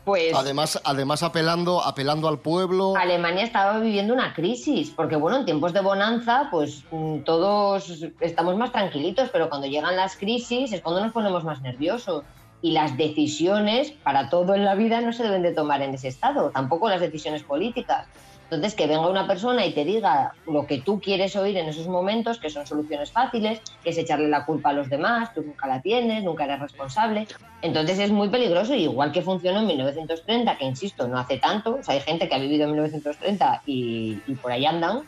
pues... 0.04 0.34
Además, 0.34 0.80
además 0.84 1.22
apelando, 1.22 1.82
apelando 1.82 2.28
al 2.28 2.38
pueblo. 2.38 2.94
Alemania 2.96 3.44
estaba 3.44 3.78
viviendo 3.78 4.14
una 4.14 4.34
crisis, 4.34 4.90
porque 4.90 5.16
bueno, 5.16 5.38
en 5.38 5.44
tiempos 5.44 5.72
de 5.72 5.80
bonanza, 5.80 6.48
pues 6.50 6.84
mm, 6.90 7.20
todos 7.20 8.04
estamos 8.20 8.56
más 8.56 8.72
tranquilitos, 8.72 9.30
pero 9.30 9.48
cuando 9.48 9.66
llegan 9.66 9.96
las 9.96 10.16
crisis 10.16 10.72
es 10.72 10.80
cuando 10.80 11.02
nos 11.02 11.12
ponemos 11.12 11.44
más 11.44 11.60
nerviosos. 11.62 12.24
Y 12.64 12.70
las 12.70 12.96
decisiones 12.96 13.90
para 13.90 14.30
todo 14.30 14.54
en 14.54 14.64
la 14.64 14.76
vida 14.76 15.00
no 15.00 15.12
se 15.12 15.24
deben 15.24 15.42
de 15.42 15.52
tomar 15.52 15.82
en 15.82 15.94
ese 15.94 16.06
estado, 16.06 16.50
tampoco 16.50 16.88
las 16.88 17.00
decisiones 17.00 17.42
políticas. 17.42 18.06
Entonces, 18.52 18.76
que 18.76 18.86
venga 18.86 19.08
una 19.08 19.26
persona 19.26 19.64
y 19.64 19.72
te 19.72 19.82
diga 19.82 20.36
lo 20.44 20.66
que 20.66 20.82
tú 20.82 21.00
quieres 21.00 21.36
oír 21.36 21.56
en 21.56 21.68
esos 21.68 21.88
momentos, 21.88 22.38
que 22.38 22.50
son 22.50 22.66
soluciones 22.66 23.10
fáciles, 23.10 23.62
que 23.82 23.90
es 23.90 23.96
echarle 23.96 24.28
la 24.28 24.44
culpa 24.44 24.70
a 24.70 24.72
los 24.74 24.90
demás, 24.90 25.30
tú 25.34 25.42
nunca 25.42 25.66
la 25.66 25.80
tienes, 25.80 26.22
nunca 26.22 26.44
eres 26.44 26.60
responsable. 26.60 27.26
Entonces 27.62 27.98
es 27.98 28.10
muy 28.10 28.28
peligroso, 28.28 28.74
y 28.74 28.82
igual 28.82 29.10
que 29.10 29.22
funcionó 29.22 29.60
en 29.60 29.68
1930, 29.68 30.58
que 30.58 30.66
insisto, 30.66 31.08
no 31.08 31.18
hace 31.18 31.38
tanto, 31.38 31.78
o 31.78 31.82
sea, 31.82 31.94
hay 31.94 32.00
gente 32.02 32.28
que 32.28 32.34
ha 32.34 32.38
vivido 32.38 32.64
en 32.64 32.72
1930 32.72 33.62
y, 33.64 34.22
y 34.26 34.36
por 34.36 34.52
ahí 34.52 34.66
andan, 34.66 35.04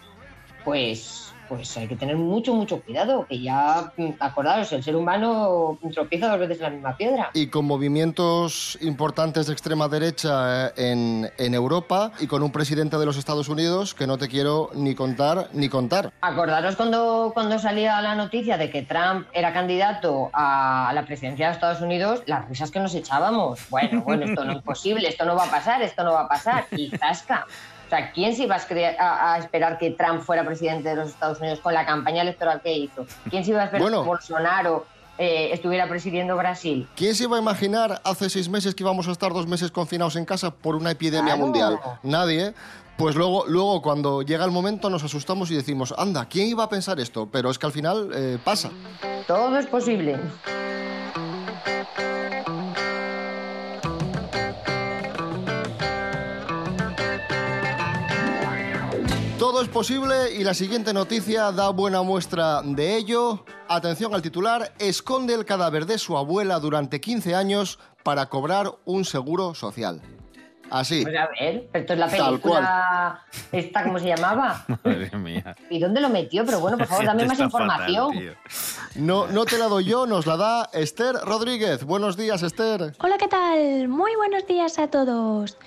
pues, 0.62 1.33
pues 1.48 1.76
hay 1.76 1.88
que 1.88 1.96
tener 1.96 2.16
mucho, 2.16 2.54
mucho 2.54 2.80
cuidado, 2.82 3.26
que 3.28 3.40
ya, 3.40 3.92
mm, 3.96 4.10
acordaros, 4.20 4.72
el 4.72 4.82
ser 4.82 4.96
humano 4.96 5.78
tropieza 5.92 6.28
dos 6.28 6.40
veces 6.40 6.58
en 6.58 6.62
la 6.62 6.70
misma 6.70 6.96
piedra. 6.96 7.30
y 7.34 7.48
con 7.48 7.64
movimientos 7.64 8.78
importantes 8.80 9.46
de 9.46 9.52
extrema 9.52 9.88
derecha 9.88 10.68
eh, 10.68 10.72
en, 10.76 11.30
en 11.38 11.54
Europa 11.54 12.12
y 12.20 12.26
con 12.26 12.42
un 12.42 12.52
presidente 12.52 12.98
de 12.98 13.06
los 13.06 13.16
Estados 13.16 13.48
Unidos 13.48 13.94
que 13.94 14.06
no 14.06 14.18
te 14.18 14.28
quiero 14.28 14.70
ni 14.74 14.94
contar 14.94 15.48
ni 15.52 15.68
contar. 15.68 16.12
Acordaros 16.20 16.76
cuando, 16.76 17.30
cuando 17.34 17.58
salía 17.58 18.00
la 18.00 18.14
noticia 18.14 18.56
de 18.56 18.70
que 18.70 18.82
Trump 18.82 19.26
era 19.32 19.52
candidato 19.52 20.30
a 20.32 20.92
la 20.94 21.04
presidencia 21.04 21.46
de 21.46 21.52
Estados 21.52 21.80
Unidos, 21.80 22.22
las 22.26 22.48
risas 22.48 22.70
que 22.70 22.80
nos 22.80 22.94
echábamos. 22.94 23.60
Bueno, 23.70 24.02
bueno, 24.02 24.24
esto 24.24 24.44
no 24.44 24.52
es 24.52 24.62
posible, 24.62 25.08
esto 25.08 25.24
no 25.24 25.36
va 25.36 25.44
a 25.44 25.50
pasar, 25.50 25.82
esto 25.82 26.04
no 26.04 26.12
va 26.12 26.22
a 26.22 26.28
pasar. 26.28 26.66
Y 26.72 26.90
zasca. 26.90 27.46
O 27.86 27.88
sea, 27.90 28.12
¿quién 28.12 28.34
se 28.34 28.44
iba 28.44 28.54
a, 28.56 28.58
escre- 28.60 28.96
a- 28.98 29.34
a 29.34 29.38
esperar 29.38 29.78
que 29.78 29.90
Trump 29.90 30.22
fuera 30.22 30.44
presidente 30.44 30.88
de 30.88 30.96
los 30.96 31.10
Estados 31.10 31.38
Unidos 31.40 31.60
con 31.60 31.74
la 31.74 31.84
campaña 31.86 32.22
electoral 32.22 32.60
que 32.62 32.72
hizo? 32.72 33.06
¿Quién 33.30 33.44
se 33.44 33.50
iba 33.50 33.60
a 33.62 33.64
esperar 33.64 33.82
Bueno. 33.82 34.02
que 34.02 34.08
Bolsonaro 34.08 34.86
eh, 35.18 35.50
estuviera 35.52 35.88
presidiendo 35.88 36.36
Brasil? 36.36 36.88
¿Quién 36.96 37.14
se 37.14 37.24
iba 37.24 37.36
a 37.36 37.40
imaginar 37.40 38.00
hace 38.04 38.28
seis 38.30 38.48
meses 38.48 38.74
que 38.74 38.82
íbamos 38.82 39.06
a 39.08 39.12
estar 39.12 39.32
dos 39.32 39.46
meses 39.46 39.70
confinados 39.70 40.16
en 40.16 40.24
casa 40.24 40.50
por 40.50 40.74
una 40.76 40.90
epidemia 40.90 41.34
Claro. 41.34 41.38
mundial? 41.44 41.78
Nadie. 42.02 42.54
Pues 42.96 43.16
luego, 43.16 43.44
luego, 43.48 43.82
cuando 43.82 44.22
llega 44.22 44.44
el 44.44 44.52
momento, 44.52 44.88
nos 44.88 45.02
asustamos 45.02 45.50
y 45.50 45.56
decimos, 45.56 45.92
anda, 45.98 46.26
¿quién 46.28 46.46
iba 46.46 46.62
a 46.64 46.68
pensar 46.68 47.00
esto? 47.00 47.28
Pero 47.30 47.50
es 47.50 47.58
que 47.58 47.66
al 47.66 47.72
final 47.72 48.10
eh, 48.14 48.38
pasa. 48.44 48.70
Todo 49.26 49.58
es 49.58 49.66
posible. 49.66 50.16
Todo 59.54 59.62
es 59.62 59.68
posible 59.68 60.34
y 60.34 60.42
la 60.42 60.52
siguiente 60.52 60.92
noticia 60.92 61.52
da 61.52 61.68
buena 61.68 62.02
muestra 62.02 62.60
de 62.64 62.96
ello. 62.96 63.44
Atención 63.68 64.12
al 64.12 64.20
titular, 64.20 64.72
esconde 64.80 65.32
el 65.32 65.44
cadáver 65.44 65.86
de 65.86 65.96
su 65.96 66.16
abuela 66.16 66.58
durante 66.58 67.00
15 67.00 67.36
años 67.36 67.78
para 68.02 68.28
cobrar 68.28 68.72
un 68.84 69.04
seguro 69.04 69.54
social. 69.54 70.02
Así. 70.70 71.02
Pues 71.02 71.16
a 71.16 71.28
ver, 71.38 71.68
pero 71.70 71.82
esto 71.82 71.92
es 71.92 71.98
la 72.00 72.08
Tal 72.08 72.30
película. 72.30 73.22
¿Esta 73.52 73.84
cómo 73.84 74.00
se 74.00 74.08
llamaba? 74.08 74.64
Madre 74.84 75.16
mía. 75.16 75.54
¿Y 75.70 75.78
dónde 75.78 76.00
lo 76.00 76.08
metió? 76.08 76.44
Pero 76.44 76.58
bueno, 76.58 76.76
por 76.76 76.88
favor, 76.88 77.04
dame 77.04 77.24
más 77.24 77.38
fatal, 77.38 77.46
información. 77.46 78.36
No, 78.96 79.28
no 79.28 79.44
te 79.44 79.56
la 79.56 79.66
doy 79.66 79.84
yo, 79.84 80.04
nos 80.04 80.26
la 80.26 80.36
da 80.36 80.70
Esther 80.72 81.14
Rodríguez. 81.24 81.84
Buenos 81.84 82.16
días, 82.16 82.42
Esther. 82.42 82.94
Hola, 82.98 83.18
¿qué 83.18 83.28
tal? 83.28 83.86
Muy 83.86 84.16
buenos 84.16 84.48
días 84.48 84.80
a 84.80 84.88
todos. 84.88 85.58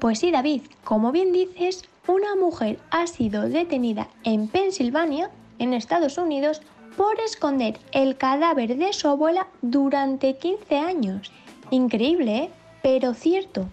Pues 0.00 0.18
sí, 0.18 0.32
David, 0.32 0.62
como 0.82 1.12
bien 1.12 1.32
dices, 1.32 1.84
una 2.08 2.36
mujer 2.36 2.78
ha 2.90 3.06
sido 3.06 3.48
detenida 3.48 4.08
en 4.24 4.48
Pensilvania, 4.48 5.30
en 5.58 5.74
Estados 5.74 6.18
Unidos, 6.18 6.62
por 6.96 7.18
esconder 7.20 7.78
el 7.92 8.16
cadáver 8.16 8.76
de 8.76 8.92
su 8.92 9.08
abuela 9.08 9.48
durante 9.62 10.36
15 10.36 10.78
años. 10.78 11.32
Increíble, 11.70 12.36
¿eh? 12.36 12.50
Pero 12.82 13.12
cierto. 13.14 13.66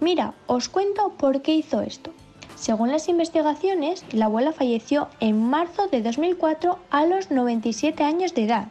Mira, 0.00 0.34
os 0.46 0.68
cuento 0.68 1.10
por 1.18 1.42
qué 1.42 1.54
hizo 1.54 1.82
esto. 1.82 2.12
Según 2.56 2.90
las 2.90 3.08
investigaciones, 3.08 4.04
la 4.12 4.26
abuela 4.26 4.52
falleció 4.52 5.08
en 5.20 5.42
marzo 5.42 5.86
de 5.88 6.02
2004 6.02 6.78
a 6.90 7.06
los 7.06 7.30
97 7.30 8.02
años 8.02 8.34
de 8.34 8.44
edad. 8.44 8.68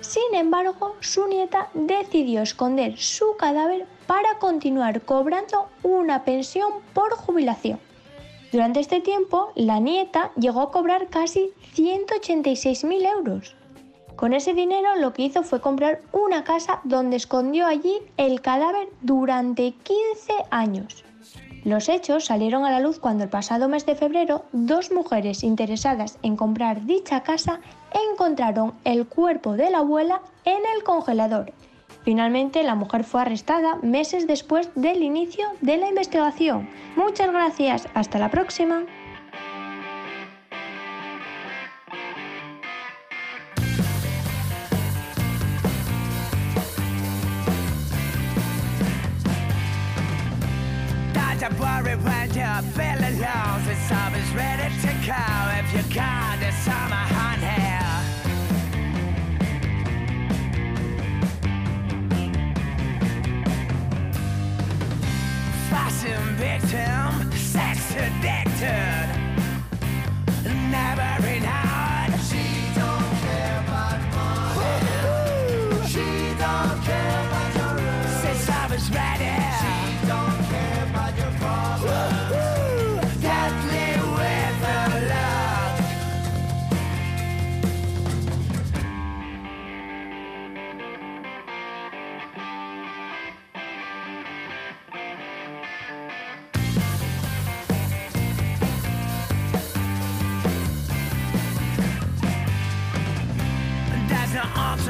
Sin 0.00 0.34
embargo, 0.34 0.96
su 1.00 1.28
nieta 1.28 1.68
decidió 1.74 2.42
esconder 2.42 2.98
su 2.98 3.36
cadáver 3.36 3.86
para 4.06 4.38
continuar 4.38 5.02
cobrando 5.02 5.68
una 5.82 6.24
pensión 6.24 6.72
por 6.94 7.12
jubilación. 7.12 7.78
Durante 8.52 8.80
este 8.80 9.00
tiempo, 9.00 9.52
la 9.54 9.78
nieta 9.78 10.32
llegó 10.36 10.60
a 10.60 10.70
cobrar 10.72 11.08
casi 11.08 11.50
186.000 11.76 13.06
euros. 13.06 13.54
Con 14.16 14.32
ese 14.32 14.54
dinero 14.54 14.96
lo 14.96 15.12
que 15.12 15.22
hizo 15.22 15.44
fue 15.44 15.60
comprar 15.60 16.02
una 16.12 16.42
casa 16.42 16.80
donde 16.84 17.16
escondió 17.16 17.66
allí 17.66 17.98
el 18.16 18.40
cadáver 18.40 18.88
durante 19.02 19.72
15 19.72 20.32
años. 20.50 21.04
Los 21.64 21.88
hechos 21.88 22.24
salieron 22.24 22.64
a 22.64 22.70
la 22.70 22.80
luz 22.80 22.98
cuando 22.98 23.22
el 23.22 23.30
pasado 23.30 23.68
mes 23.68 23.86
de 23.86 23.94
febrero 23.94 24.44
dos 24.52 24.90
mujeres 24.90 25.44
interesadas 25.44 26.18
en 26.22 26.34
comprar 26.34 26.86
dicha 26.86 27.22
casa 27.22 27.60
encontraron 28.12 28.74
el 28.84 29.06
cuerpo 29.06 29.52
de 29.52 29.70
la 29.70 29.78
abuela 29.78 30.22
en 30.44 30.60
el 30.74 30.82
congelador. 30.82 31.52
Finalmente 32.02 32.62
la 32.62 32.74
mujer 32.74 33.04
fue 33.04 33.22
arrestada 33.22 33.76
meses 33.82 34.26
después 34.26 34.70
del 34.74 35.02
inicio 35.02 35.46
de 35.60 35.76
la 35.76 35.88
investigación. 35.88 36.68
Muchas 36.96 37.30
gracias, 37.30 37.88
hasta 37.94 38.18
la 38.18 38.30
próxima. 38.30 38.84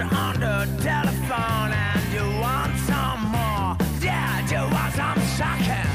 On 0.03 0.41
the 0.41 0.83
telephone, 0.83 1.73
and 1.73 2.13
you 2.13 2.25
want 2.41 2.77
some 2.79 3.23
more. 3.31 3.77
Yeah, 4.01 4.41
you 4.51 4.63
want 4.73 4.95
some 4.95 5.21
shocking. 5.37 5.91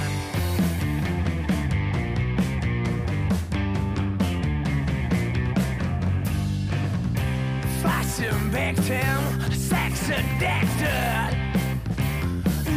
Fashion 7.81 8.37
victim, 8.51 9.51
sex 9.51 10.09
addicted. 10.09 11.35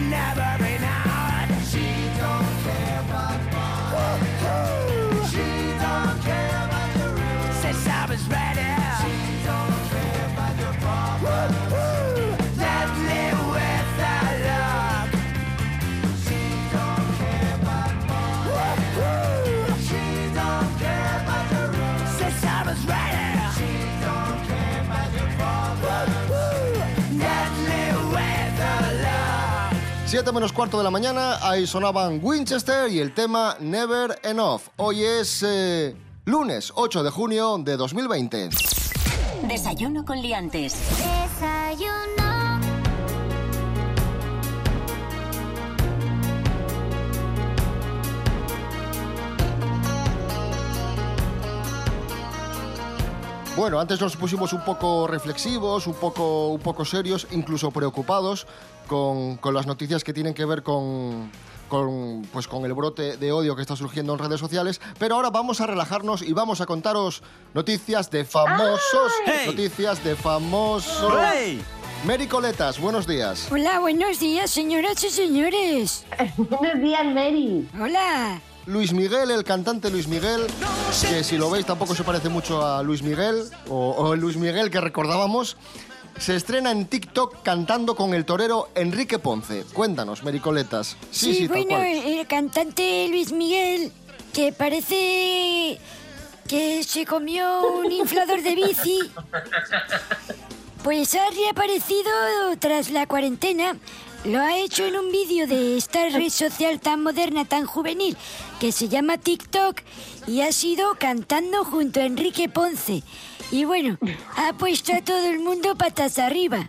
Never 0.09 0.58
7 30.09 30.33
menos 30.33 30.55
cuarto 30.55 30.79
de 30.79 30.85
la 30.85 30.91
mañana, 30.91 31.37
ahí 31.43 31.67
sonaban 31.67 32.21
Winchester 32.23 32.91
y 32.91 32.99
el 32.99 33.13
tema 33.13 33.59
Never 33.61 34.19
Enough. 34.23 34.63
Hoy 34.79 35.05
es 35.05 35.45
eh, 35.47 35.95
lunes 36.25 36.73
8 36.75 37.03
de 37.03 37.11
junio 37.11 37.59
de 37.59 37.77
2020. 37.77 38.49
Desayuno 39.43 40.07
con 40.07 40.23
liantes. 40.23 40.77
Bueno, 53.59 53.81
antes 53.81 54.01
nos 54.01 54.17
pusimos 54.17 54.53
un 54.53 54.65
poco 54.65 55.09
reflexivos, 55.09 55.89
un 55.89 55.95
poco, 55.95 56.47
un 56.47 56.61
poco 56.61 56.85
serios, 56.85 57.27
incluso 57.33 57.73
preocupados 57.73 58.47
con, 58.87 59.37
con 59.39 59.53
las 59.53 59.67
noticias 59.67 60.05
que 60.05 60.13
tienen 60.13 60.33
que 60.33 60.45
ver 60.45 60.63
con, 60.63 61.29
con, 61.69 62.23
pues, 62.33 62.47
con 62.47 62.65
el 62.65 62.73
brote 62.73 63.17
de 63.17 63.33
odio 63.33 63.57
que 63.57 63.63
está 63.63 63.75
surgiendo 63.75 64.13
en 64.13 64.21
redes 64.21 64.39
sociales. 64.39 64.81
Pero 65.01 65.17
ahora 65.17 65.31
vamos 65.31 65.61
a 65.61 65.67
relajarnos 65.67 66.23
y 66.23 66.33
vamos 66.35 66.61
a 66.61 66.67
contaros 66.67 67.25
noticias 67.53 68.13
de 68.13 68.25
famosos. 68.25 69.13
¡Ay! 69.27 69.49
Noticias 69.49 70.05
de 70.05 70.15
famosos. 70.15 71.13
¡Hey! 71.21 71.61
Mary 72.07 72.29
Coletas, 72.29 72.79
buenos 72.79 73.09
días. 73.09 73.49
Hola, 73.51 73.81
buenos 73.81 74.21
días, 74.21 74.53
señoras 74.53 75.03
y 75.03 75.11
señores. 75.11 76.07
Buenos 76.37 76.81
días, 76.81 77.05
Mary. 77.07 77.69
Hola. 77.77 78.41
Luis 78.69 78.93
Miguel, 78.93 79.31
el 79.31 79.45
cantante 79.45 79.91
Luis 79.91 80.09
Miguel, 80.09 80.47
que 81.09 81.25
si 81.25 81.39
lo 81.39 81.49
veis 81.49 81.65
tampoco 81.65 81.95
se 81.95 82.05
parece 82.05 82.29
mucho 82.29 82.65
a 82.65 82.83
Luis 82.83 83.03
Miguel, 83.03 83.45
o, 83.71 83.93
o 83.93 84.13
el 84.13 84.21
Luis 84.21 84.37
Miguel 84.37 84.71
que 84.71 84.79
recordábamos, 84.79 85.57
se 86.19 86.37
estrena 86.37 86.71
en 86.71 86.87
TikTok 86.87 87.43
cantando 87.43 87.97
con 87.97 88.13
el 88.13 88.27
torero 88.27 88.69
Enrique 88.75 89.19
Ponce. 89.19 89.65
Cuéntanos, 89.73 90.23
Mericoletas. 90.23 90.99
Sí, 91.11 91.35
sí, 91.35 91.49
tal 91.49 91.65
bueno, 91.65 91.69
cual. 91.79 91.87
el 91.87 92.27
cantante 92.27 93.09
Luis 93.09 93.33
Miguel, 93.33 93.91
que 94.35 94.53
parece 94.53 95.81
que 96.47 96.83
se 96.85 97.07
comió 97.07 97.63
un 97.69 97.91
inflador 97.91 98.43
de 98.43 98.55
bici, 98.55 98.99
pues 100.85 101.15
ha 101.15 101.31
reaparecido 101.31 102.11
tras 102.59 102.91
la 102.91 103.07
cuarentena. 103.07 103.79
Lo 104.25 104.41
ha 104.41 104.59
hecho 104.59 104.85
en 104.85 104.97
un 104.97 105.11
vídeo 105.13 105.47
de 105.47 105.77
esta 105.77 106.09
red 106.09 106.29
social 106.29 106.81
tan 106.81 107.03
moderna, 107.03 107.45
tan 107.45 107.65
juvenil, 107.67 108.17
que 108.61 108.73
se 108.73 108.89
llama 108.89 109.17
TikTok, 109.17 109.81
y 110.27 110.41
ha 110.43 110.53
sido 110.53 110.97
cantando 110.99 111.65
junto 111.65 112.01
a 112.01 112.05
Enrique 112.05 112.49
Ponce. 112.49 113.03
Y 113.51 113.65
bueno, 113.65 113.97
ha 114.37 114.53
puesto 114.55 114.93
a 114.93 115.01
todo 115.01 115.25
el 115.31 115.39
mundo 115.39 115.77
patas 115.77 116.19
arriba, 116.19 116.69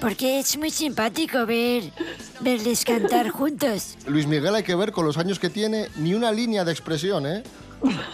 porque 0.00 0.38
es 0.38 0.56
muy 0.56 0.70
simpático 0.70 1.44
ver, 1.44 1.92
verles 2.40 2.84
cantar 2.84 3.28
juntos. 3.28 3.96
Luis 4.06 4.26
Miguel 4.26 4.54
hay 4.54 4.62
que 4.62 4.74
ver 4.74 4.92
con 4.92 5.04
los 5.04 5.18
años 5.18 5.38
que 5.38 5.50
tiene, 5.50 5.88
ni 5.96 6.14
una 6.14 6.30
línea 6.32 6.64
de 6.64 6.72
expresión, 6.72 7.26
¿eh? 7.26 7.42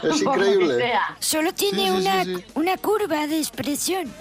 Es 0.03 0.23
increíble. 0.23 0.91
Solo 1.21 1.53
tiene 1.55 1.79
Sí, 1.83 1.85
sí, 1.87 1.93
sí, 1.93 2.01
una, 2.01 2.25
sí. 2.25 2.45
una 2.55 2.77
curva 2.79 3.27
de 3.29 3.39
expresión. 3.39 4.13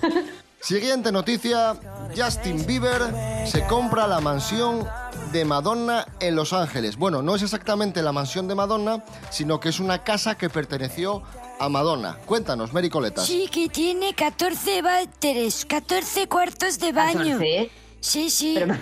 Siguiente 0.66 1.12
noticia, 1.12 1.76
Justin 2.16 2.66
Bieber 2.66 3.00
se 3.46 3.64
compra 3.68 4.08
la 4.08 4.18
mansión 4.18 4.84
de 5.30 5.44
Madonna 5.44 6.04
en 6.18 6.34
Los 6.34 6.52
Ángeles. 6.52 6.96
Bueno, 6.96 7.22
no 7.22 7.36
es 7.36 7.42
exactamente 7.42 8.02
la 8.02 8.10
mansión 8.10 8.48
de 8.48 8.56
Madonna, 8.56 9.04
sino 9.30 9.60
que 9.60 9.68
es 9.68 9.78
una 9.78 10.02
casa 10.02 10.36
que 10.36 10.50
perteneció 10.50 11.22
a 11.60 11.68
Madonna. 11.68 12.18
Cuéntanos, 12.26 12.72
Mary 12.72 12.90
Coletas. 12.90 13.26
Sí, 13.26 13.48
que 13.48 13.68
tiene 13.68 14.12
14 14.12 14.82
váteres, 14.82 15.64
14 15.66 16.26
cuartos 16.26 16.80
de 16.80 16.90
baño. 16.90 17.38
¿14? 17.38 17.70
Sí, 18.00 18.28
sí. 18.28 18.54
Pero- 18.58 18.76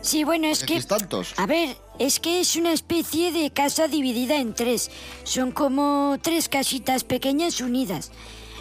Sí, 0.00 0.24
bueno, 0.24 0.46
es 0.46 0.60
¿Qué 0.60 0.66
que... 0.66 0.74
decís 0.74 0.86
tantos? 0.88 1.34
A 1.36 1.46
ver, 1.46 1.76
es 1.98 2.20
que 2.20 2.40
es 2.40 2.56
una 2.56 2.72
especie 2.72 3.32
de 3.32 3.50
casa 3.50 3.88
dividida 3.88 4.36
en 4.36 4.54
tres. 4.54 4.90
Son 5.24 5.50
como 5.52 6.16
tres 6.22 6.48
casitas 6.48 7.04
pequeñas 7.04 7.60
unidas. 7.60 8.10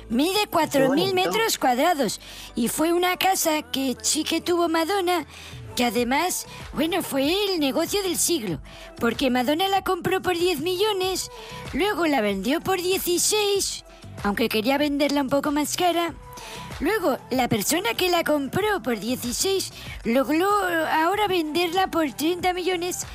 Mide 0.10 0.50
4.000 0.50 0.88
bonito. 0.88 1.16
metros 1.16 1.58
cuadrados 1.58 2.22
y 2.56 2.70
fue 2.70 2.94
una 2.94 3.18
casa 3.18 3.62
que 3.62 3.98
sí 4.02 4.24
que 4.24 4.40
tuvo 4.40 4.70
Madonna, 4.70 5.26
que 5.76 5.86
además, 5.86 6.46
bueno, 6.74 7.04
fue 7.04 7.32
el 7.54 7.60
negocio 7.60 8.02
del 8.04 8.18
siglo, 8.18 8.60
porque 9.00 9.30
Madonna 9.30 9.68
la 9.68 9.84
compró 9.84 10.22
por 10.22 10.38
10 10.38 10.62
millones, 10.62 11.30
luego 11.74 12.08
la 12.08 12.22
vendió 12.22 12.62
por 12.62 12.82
16, 12.82 13.84
aunque 14.24 14.48
quería 14.48 14.78
venderla 14.78 15.22
un 15.22 15.30
poco 15.30 15.52
más 15.52 15.76
cara. 15.76 16.14
Luego, 16.80 17.18
la 17.32 17.48
persona 17.48 17.96
que 17.96 18.10
la 18.10 18.24
compró 18.24 18.82
por 18.84 19.00
16 19.00 19.74
logró 20.04 20.48
ahora 20.92 21.28
venderla 21.28 21.88
por 21.88 22.12
30 22.14 22.54
millones 22.54 23.06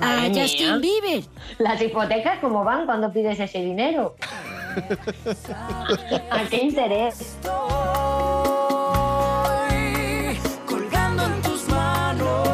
a 0.00 0.06
Madre 0.06 0.30
mía. 0.30 0.42
Justin 0.42 0.80
Bieber. 0.80 1.24
Las 1.58 1.80
hipotecas, 1.80 2.38
¿cómo 2.40 2.64
van 2.64 2.86
cuando 2.86 3.12
pides 3.12 3.38
ese 3.38 3.60
dinero? 3.60 4.16
¿A 6.30 6.44
qué 6.48 6.56
interés? 6.62 7.20
Estoy 7.20 7.52
colgando 10.66 11.24
en 11.24 11.42
tus 11.42 11.68
manos. 11.68 12.48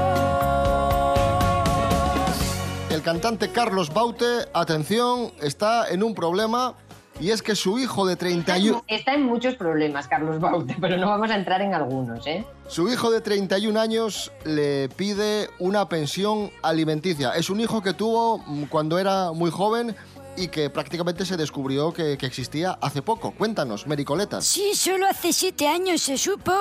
El 2.90 3.02
cantante 3.02 3.50
Carlos 3.52 3.92
Baute, 3.94 4.46
atención, 4.52 5.32
está 5.40 5.88
en 5.90 6.02
un 6.02 6.14
problema 6.14 6.74
y 7.20 7.30
es 7.30 7.42
que 7.42 7.54
su 7.54 7.78
hijo 7.78 8.06
de 8.06 8.16
31... 8.16 8.84
Está 8.86 9.14
en 9.14 9.24
muchos 9.24 9.54
problemas, 9.54 10.08
Carlos 10.08 10.40
Baute, 10.40 10.76
pero 10.80 10.96
no 10.96 11.08
vamos 11.08 11.30
a 11.30 11.36
entrar 11.36 11.60
en 11.62 11.74
algunos, 11.74 12.26
¿eh? 12.26 12.44
Su 12.68 12.88
hijo 12.88 13.10
de 13.10 13.20
31 13.20 13.78
años 13.78 14.30
le 14.44 14.88
pide 14.90 15.48
una 15.58 15.88
pensión 15.88 16.50
alimenticia. 16.62 17.32
Es 17.32 17.50
un 17.50 17.60
hijo 17.60 17.82
que 17.82 17.92
tuvo 17.94 18.38
mm, 18.38 18.64
cuando 18.64 18.98
era 18.98 19.32
muy 19.32 19.50
joven 19.50 19.96
y 20.36 20.48
que 20.48 20.70
prácticamente 20.70 21.24
se 21.24 21.36
descubrió 21.36 21.92
que, 21.92 22.16
que 22.16 22.26
existía 22.26 22.78
hace 22.80 23.02
poco. 23.02 23.32
Cuéntanos, 23.32 23.86
Mericoletas. 23.86 24.46
Sí, 24.46 24.74
solo 24.74 25.06
hace 25.06 25.32
siete 25.32 25.66
años 25.66 26.02
se 26.02 26.16
supo. 26.16 26.52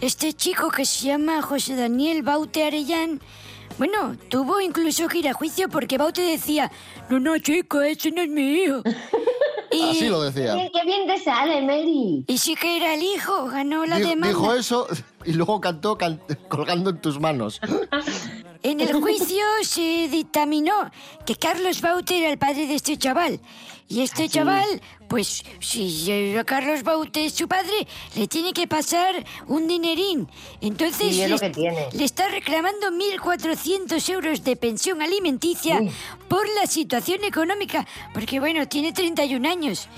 Este 0.00 0.32
chico 0.32 0.70
que 0.70 0.84
se 0.84 1.06
llama 1.06 1.42
José 1.42 1.74
Daniel 1.74 2.22
Baute 2.22 2.64
Arellán, 2.64 3.20
Bueno, 3.78 4.16
tuvo 4.28 4.60
incluso 4.60 5.08
que 5.08 5.18
ir 5.18 5.28
a 5.28 5.32
juicio 5.32 5.68
porque 5.68 5.98
Baute 5.98 6.22
decía, 6.22 6.70
no, 7.10 7.18
no, 7.18 7.36
chico, 7.38 7.82
ese 7.82 8.12
no 8.12 8.22
es 8.22 8.28
mi 8.28 8.42
hijo. 8.42 8.82
Y, 9.70 9.82
Así 9.90 10.08
lo 10.08 10.22
decía. 10.22 10.54
Qué, 10.72 10.84
bien 10.86 11.06
te 11.06 11.18
sale, 11.22 11.60
Mary. 11.62 12.24
y 12.26 12.38
sí 12.38 12.54
que 12.56 12.76
era 12.78 12.94
el 12.94 13.02
hijo, 13.02 13.46
ganó 13.48 13.84
la 13.86 13.98
demanda. 13.98 14.28
Dijo 14.28 14.54
eso 14.54 14.86
y 15.24 15.32
luego 15.34 15.60
cantó 15.60 15.98
can- 15.98 16.20
colgando 16.48 16.90
en 16.90 17.00
tus 17.00 17.20
manos. 17.20 17.60
En 18.62 18.80
el 18.80 18.92
juicio 19.00 19.44
se 19.62 20.08
dictaminó 20.08 20.90
que 21.26 21.36
Carlos 21.36 21.80
Baute 21.80 22.18
era 22.18 22.30
el 22.30 22.38
padre 22.38 22.66
de 22.66 22.74
este 22.74 22.96
chaval. 22.96 23.40
Y 23.90 24.02
este 24.02 24.28
chaval, 24.28 24.82
pues 25.08 25.42
si 25.60 26.06
Carlos 26.44 26.82
Baute 26.82 27.24
es 27.24 27.32
su 27.32 27.48
padre, 27.48 27.86
le 28.16 28.28
tiene 28.28 28.52
que 28.52 28.66
pasar 28.66 29.24
un 29.46 29.66
dinerín. 29.66 30.28
Entonces 30.60 31.14
Sí, 31.14 31.22
es 31.22 31.28
le, 31.28 31.28
lo 31.28 31.38
que 31.38 31.48
tiene. 31.48 31.86
le 31.92 32.04
está 32.04 32.28
reclamando 32.28 32.90
1.400 32.90 34.12
euros 34.12 34.44
de 34.44 34.56
pensión 34.56 35.00
alimenticia 35.00 35.80
por 36.28 36.46
la 36.60 36.66
situación 36.66 37.24
económica. 37.24 37.86
Porque 38.12 38.40
bueno, 38.40 38.68
tiene 38.68 38.92
31 38.92 39.48
años. 39.48 39.88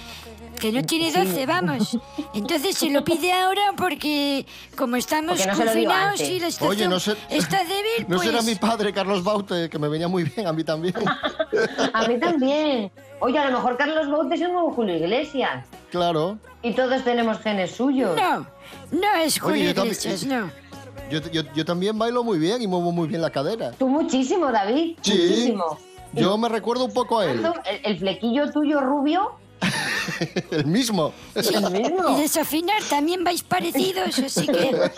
Que 0.61 0.73
no 0.73 0.83
tiene 0.85 1.11
12, 1.11 1.47
vamos. 1.47 1.97
Entonces 2.35 2.77
se 2.77 2.91
lo 2.91 3.03
pide 3.03 3.33
ahora 3.33 3.73
porque 3.77 4.45
como 4.77 4.97
estamos 4.97 5.39
Porque 5.39 5.47
no 5.51 5.57
se 5.57 5.65
confinados 5.65 6.21
y 6.21 6.39
la 6.39 6.47
Oye, 6.47 6.51
situación 6.53 6.91
no 6.91 7.01
sé- 7.01 7.17
está 7.31 7.59
débil, 7.65 8.07
¿No 8.09 8.17
pues... 8.17 8.29
será 8.29 8.43
mi 8.43 8.55
padre, 8.57 8.93
Carlos 8.93 9.25
Baute, 9.25 9.71
que 9.71 9.79
me 9.79 9.89
venía 9.89 10.07
muy 10.09 10.25
bien, 10.25 10.47
a 10.47 10.53
mí 10.53 10.63
también? 10.65 10.95
A 11.93 12.07
mí 12.07 12.19
también. 12.21 12.93
Oye, 13.21 13.39
a 13.39 13.47
lo 13.51 13.57
mejor 13.59 13.77
Carlos 13.77 14.09
Baute 14.11 14.35
es 14.35 14.41
el 14.43 14.53
nuevo 14.53 14.71
Julio 14.73 14.97
Iglesias. 14.97 15.67
Claro. 15.91 16.39
Y 16.63 16.73
todos 16.75 17.03
tenemos 17.05 17.39
genes 17.41 17.73
suyos. 17.73 18.15
No, 18.17 18.47
no 18.93 19.15
es 19.23 19.41
Oye, 19.43 19.59
Julio 19.59 19.75
también- 19.75 19.97
Iglesias, 19.97 20.25
no. 20.25 20.51
Yo, 21.11 21.21
yo- 21.33 21.43
yo 21.55 21.65
también 21.65 21.99
bailo 21.99 22.23
muy 22.23 22.39
bien 22.39 22.63
y 22.63 22.67
muevo 22.67 22.93
muy 22.93 23.09
bien 23.09 23.21
la 23.23 23.31
cadera. 23.31 23.73
Tú 23.73 23.89
muchísimo, 23.89 24.53
David. 24.53 24.97
Sí. 25.01 25.11
Muchísimo. 25.13 25.79
Yo 26.13 26.37
me 26.39 26.49
recuerdo 26.49 26.85
un 26.85 26.93
poco 26.93 27.19
a 27.21 27.27
él. 27.31 27.43
El, 27.65 27.81
el 27.85 27.99
flequillo 27.99 28.51
tuyo 28.53 28.81
rubio, 28.81 29.33
El 30.51 30.67
mismo. 30.67 31.13
el 31.35 31.71
mismo. 31.71 32.11
Y 32.11 32.21
desafinar 32.23 32.83
también 32.85 33.25
vais 33.25 33.43
parecidos, 33.43 34.19
así 34.19 34.47
que... 34.47 34.91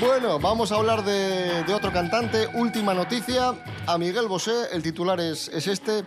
Bueno, 0.00 0.38
vamos 0.40 0.72
a 0.72 0.76
hablar 0.76 1.04
de, 1.04 1.62
de 1.62 1.74
otro 1.74 1.92
cantante. 1.92 2.48
Última 2.54 2.92
noticia. 2.92 3.54
A 3.86 3.98
Miguel 3.98 4.26
Bosé, 4.26 4.52
el 4.72 4.82
titular 4.82 5.20
es, 5.20 5.48
es 5.48 5.66
este. 5.68 6.04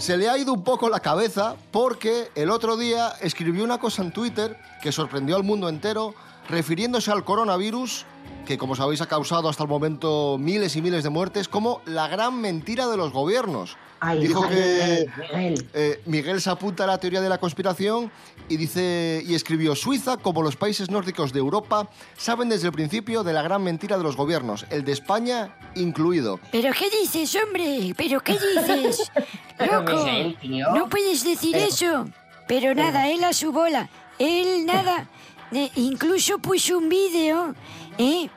Se 0.00 0.16
le 0.16 0.30
ha 0.30 0.38
ido 0.38 0.54
un 0.54 0.64
poco 0.64 0.88
la 0.88 1.00
cabeza 1.00 1.56
porque 1.70 2.30
el 2.34 2.48
otro 2.48 2.78
día 2.78 3.12
escribió 3.20 3.62
una 3.62 3.76
cosa 3.76 4.00
en 4.02 4.12
Twitter 4.12 4.58
que 4.82 4.92
sorprendió 4.92 5.36
al 5.36 5.44
mundo 5.44 5.68
entero, 5.68 6.14
refiriéndose 6.48 7.10
al 7.12 7.22
coronavirus, 7.22 8.06
que 8.46 8.56
como 8.56 8.74
sabéis 8.74 9.02
ha 9.02 9.08
causado 9.08 9.50
hasta 9.50 9.62
el 9.62 9.68
momento 9.68 10.38
miles 10.38 10.74
y 10.74 10.80
miles 10.80 11.04
de 11.04 11.10
muertes, 11.10 11.48
como 11.48 11.82
la 11.84 12.08
gran 12.08 12.40
mentira 12.40 12.88
de 12.88 12.96
los 12.96 13.12
gobiernos. 13.12 13.76
Ay, 14.00 14.20
Dijo 14.26 14.42
ay, 14.44 14.50
que 14.50 15.06
Miguel. 15.34 15.68
eh, 15.74 16.00
Miguel 16.06 16.40
se 16.40 16.48
apunta 16.50 16.84
a 16.84 16.86
la 16.86 16.98
teoría 16.98 17.20
de 17.20 17.28
la 17.28 17.38
conspiración 17.38 18.10
y 18.48 18.56
dice 18.56 19.22
y 19.26 19.34
escribió 19.34 19.74
Suiza 19.76 20.16
como 20.16 20.42
los 20.42 20.56
países 20.56 20.90
nórdicos 20.90 21.32
de 21.34 21.38
Europa 21.38 21.88
saben 22.16 22.48
desde 22.48 22.66
el 22.68 22.72
principio 22.72 23.22
de 23.22 23.32
la 23.34 23.42
gran 23.42 23.62
mentira 23.62 23.98
de 23.98 24.02
los 24.02 24.16
gobiernos, 24.16 24.64
el 24.70 24.84
de 24.84 24.92
España 24.92 25.54
incluido. 25.74 26.40
¿Pero 26.50 26.72
qué 26.72 26.88
dices, 26.90 27.36
hombre? 27.44 27.92
¿Pero 27.96 28.20
qué 28.20 28.32
dices? 28.32 29.12
Loco, 29.70 29.92
Miguel, 30.04 30.36
no 30.74 30.88
puedes 30.88 31.22
decir 31.22 31.52
Pero- 31.52 31.66
eso. 31.66 32.04
Pero 32.48 32.74
nada, 32.74 33.08
él 33.08 33.22
a 33.22 33.32
su 33.32 33.52
bola. 33.52 33.88
Él 34.18 34.66
nada. 34.66 35.06
Eh, 35.52 35.68
incluso 35.74 36.38
puso 36.38 36.78
un 36.78 36.88
vídeo, 36.88 37.56
¿eh? 37.98 38.28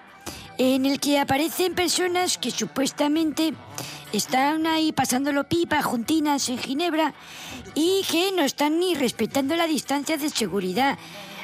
En 0.57 0.87
el 0.87 0.99
que 0.99 1.19
aparecen 1.19 1.75
personas 1.75 2.39
que 2.39 2.49
supuestamente 2.49 3.53
están 4.13 4.67
ahí 4.67 4.91
pasándolo 4.91 5.43
pipa 5.43 5.81
juntinas 5.81 6.47
en 6.47 6.59
Ginebra 6.59 7.13
y 7.73 8.03
que 8.09 8.31
no 8.31 8.43
están 8.43 8.79
ni 8.79 8.93
respetando 8.93 9.55
la 9.55 9.67
distancia 9.67 10.17
de 10.17 10.29
seguridad. 10.29 10.97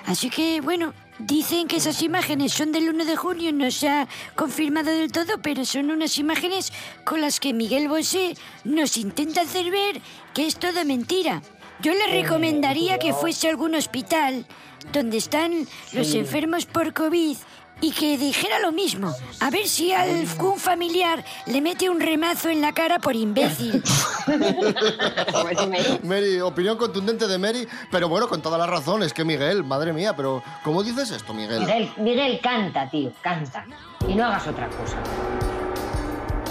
Así 0.06 0.30
que, 0.30 0.62
bueno, 0.62 0.94
dicen 1.18 1.68
que 1.68 1.78
esas 1.78 2.02
imágenes 2.02 2.54
son 2.54 2.72
del 2.72 2.90
1 2.90 3.06
de 3.06 3.16
junio, 3.16 3.52
no 3.52 3.70
se 3.72 3.90
ha 3.90 4.08
confirmado 4.36 4.92
del 4.92 5.12
todo, 5.12 5.42
pero 5.42 5.66
son 5.66 5.92
unas 5.92 6.18
imágenes 6.18 6.72
con 7.04 7.22
las 7.22 7.40
que 7.40 7.54
Miguel 7.54 7.90
Bosé 7.90 8.36
nos 8.64 8.98
intenta 8.98 9.42
hacer 9.42 9.72
ver 9.72 10.00
que 10.34 10.46
es 10.46 10.56
todo 10.56 10.86
mentira. 10.86 11.42
Yo 11.82 11.94
le 11.94 12.08
recomendaría 12.08 13.00
que 13.00 13.14
fuese 13.14 13.48
a 13.48 13.52
algún 13.52 13.74
hospital 13.74 14.46
donde 14.94 15.18
están 15.18 15.68
los 15.94 16.14
enfermos 16.14 16.66
por 16.66 16.94
COVID 16.94 17.38
y 17.82 17.92
que 17.92 18.18
dijera 18.18 18.60
lo 18.60 18.72
mismo. 18.72 19.14
A 19.40 19.50
ver 19.50 19.68
si 19.68 19.92
algún 19.92 20.58
familiar 20.60 21.24
le 21.46 21.62
mete 21.62 21.90
un 21.90 22.00
remazo 22.00 22.50
en 22.50 22.62
la 22.62 22.74
cara 22.74 23.00
por 23.00 23.16
imbécil. 23.16 23.84
Mary, 26.04 26.40
opinión 26.42 26.78
contundente 26.78 27.28
de 27.28 27.38
Mary, 27.38 27.68
pero 27.92 28.10
bueno, 28.10 28.28
con 28.28 28.42
toda 28.42 28.58
la 28.58 28.68
razón, 28.68 29.04
es 29.04 29.14
que 29.14 29.24
Miguel, 29.24 29.64
madre 29.64 29.94
mía, 29.94 30.16
pero 30.16 30.44
¿cómo 30.64 30.84
dices 30.84 31.12
esto, 31.12 31.34
Miguel? 31.34 31.62
Miguel, 31.62 31.92
Miguel, 31.98 32.40
canta, 32.42 32.90
tío, 32.90 33.12
canta. 33.22 33.66
Y 34.08 34.16
no 34.16 34.26
hagas 34.26 34.48
otra 34.48 34.68
cosa. 34.70 34.98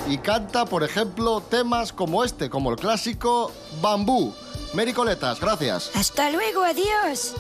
Y 0.08 0.18
canta, 0.18 0.64
por 0.64 0.82
ejemplo, 0.82 1.42
temas 1.42 1.92
como 1.92 2.24
este, 2.24 2.48
como 2.48 2.70
el 2.70 2.76
clásico 2.76 3.52
Bambú. 3.82 4.34
Mary 4.72 4.92
Coletas, 4.92 5.40
gracias. 5.40 5.90
Hasta 5.94 6.30
luego, 6.30 6.62
adiós. 6.62 7.34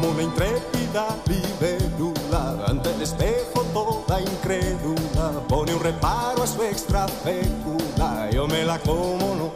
Como 0.00 0.12
una 0.12 0.22
intrépida 0.22 1.08
libélula. 1.26 2.66
Ante 2.68 2.94
el 2.94 3.02
espejo 3.02 3.64
toda 3.72 4.20
incrédula 4.20 5.42
pone 5.48 5.74
un 5.74 5.82
reparo 5.82 6.44
a 6.44 6.46
su 6.46 6.62
extra 6.62 7.08
fécula 7.08 8.30
yo 8.30 8.46
me 8.46 8.64
la 8.64 8.78
como 8.78 9.34
no 9.34 9.50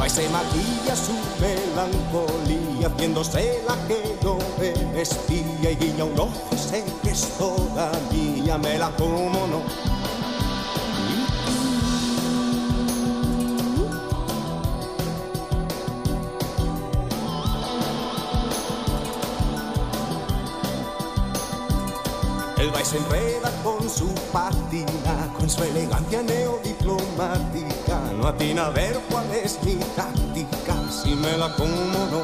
va 0.00 0.06
y 0.06 0.10
se 0.10 0.28
maquilla 0.30 0.96
su 0.96 1.12
melancolía 1.40 2.88
haciéndose 2.88 3.62
la 3.68 3.76
que 3.86 4.16
no 4.24 4.38
me 4.58 5.00
espía 5.00 5.70
y 5.70 5.76
guiña 5.76 6.04
un 6.04 6.18
ojo 6.18 6.48
y 6.50 6.56
sé 6.56 6.84
que 7.04 7.10
es 7.10 7.28
toda 7.38 7.92
me 8.58 8.78
la 8.78 8.90
como 8.96 9.46
no 9.46 10.01
se 22.92 22.98
enreda 22.98 23.50
con 23.62 23.88
su 23.88 24.12
patina, 24.32 25.32
con 25.38 25.48
su 25.48 25.62
elegancia 25.62 26.22
neodiplomática. 26.22 27.98
No 28.18 28.26
atina 28.26 28.66
a 28.66 28.70
ver 28.70 29.00
cuál 29.10 29.24
es 29.32 29.58
mi 29.62 29.76
táctica, 29.96 30.74
si 30.90 31.14
me 31.14 31.38
la 31.38 31.54
como 31.54 32.06
no. 32.10 32.22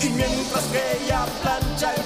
Y 0.00 0.08
mientras 0.08 0.64
que 0.72 1.04
ella 1.04 1.26
plancha 1.42 1.92
el 1.94 2.02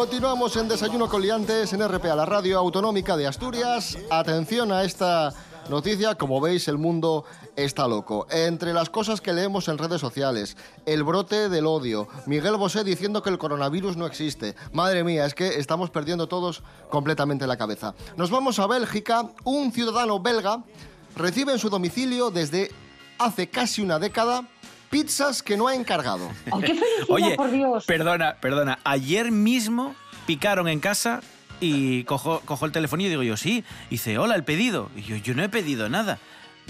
Continuamos 0.00 0.56
en 0.56 0.66
Desayuno 0.66 1.08
con 1.08 1.20
Liantes 1.20 1.72
en 1.72 1.86
RPA, 1.86 2.14
la 2.14 2.24
radio 2.24 2.58
autonómica 2.58 3.16
de 3.16 3.26
Asturias. 3.26 3.98
Atención 4.08 4.72
a 4.72 4.82
esta 4.82 5.32
noticia, 5.68 6.14
como 6.14 6.40
veis 6.40 6.68
el 6.68 6.78
mundo 6.78 7.24
está 7.64 7.88
loco. 7.88 8.26
Entre 8.30 8.72
las 8.72 8.90
cosas 8.90 9.20
que 9.20 9.32
leemos 9.32 9.68
en 9.68 9.78
redes 9.78 10.00
sociales, 10.00 10.56
el 10.86 11.02
brote 11.02 11.48
del 11.48 11.66
odio, 11.66 12.08
Miguel 12.26 12.56
Bosé 12.56 12.84
diciendo 12.84 13.22
que 13.22 13.30
el 13.30 13.38
coronavirus 13.38 13.96
no 13.96 14.06
existe. 14.06 14.54
Madre 14.72 15.04
mía, 15.04 15.26
es 15.26 15.34
que 15.34 15.58
estamos 15.58 15.90
perdiendo 15.90 16.26
todos 16.26 16.62
completamente 16.88 17.46
la 17.46 17.56
cabeza. 17.56 17.94
Nos 18.16 18.30
vamos 18.30 18.58
a 18.58 18.66
Bélgica, 18.66 19.28
un 19.44 19.72
ciudadano 19.72 20.20
belga 20.20 20.62
recibe 21.16 21.52
en 21.52 21.58
su 21.58 21.70
domicilio 21.70 22.30
desde 22.30 22.70
hace 23.18 23.48
casi 23.48 23.82
una 23.82 23.98
década 23.98 24.44
pizzas 24.90 25.42
que 25.42 25.56
no 25.56 25.68
ha 25.68 25.74
encargado. 25.74 26.28
¡Ay, 26.52 26.60
qué 26.62 26.74
felicidad, 26.74 27.06
Oye, 27.08 27.36
por 27.36 27.50
Dios! 27.50 27.84
perdona, 27.86 28.36
perdona. 28.40 28.78
Ayer 28.84 29.30
mismo 29.30 29.94
picaron 30.26 30.68
en 30.68 30.80
casa 30.80 31.20
y 31.60 32.04
cojo, 32.04 32.40
cojo 32.44 32.66
el 32.66 32.72
teléfono 32.72 33.02
y 33.02 33.08
digo 33.08 33.22
yo, 33.22 33.36
sí. 33.36 33.64
Y 33.88 33.92
dice, 33.92 34.18
hola, 34.18 34.34
el 34.34 34.44
pedido. 34.44 34.90
Y 34.96 35.02
yo, 35.02 35.16
yo 35.16 35.34
no 35.34 35.42
he 35.42 35.48
pedido 35.48 35.88
nada. 35.88 36.18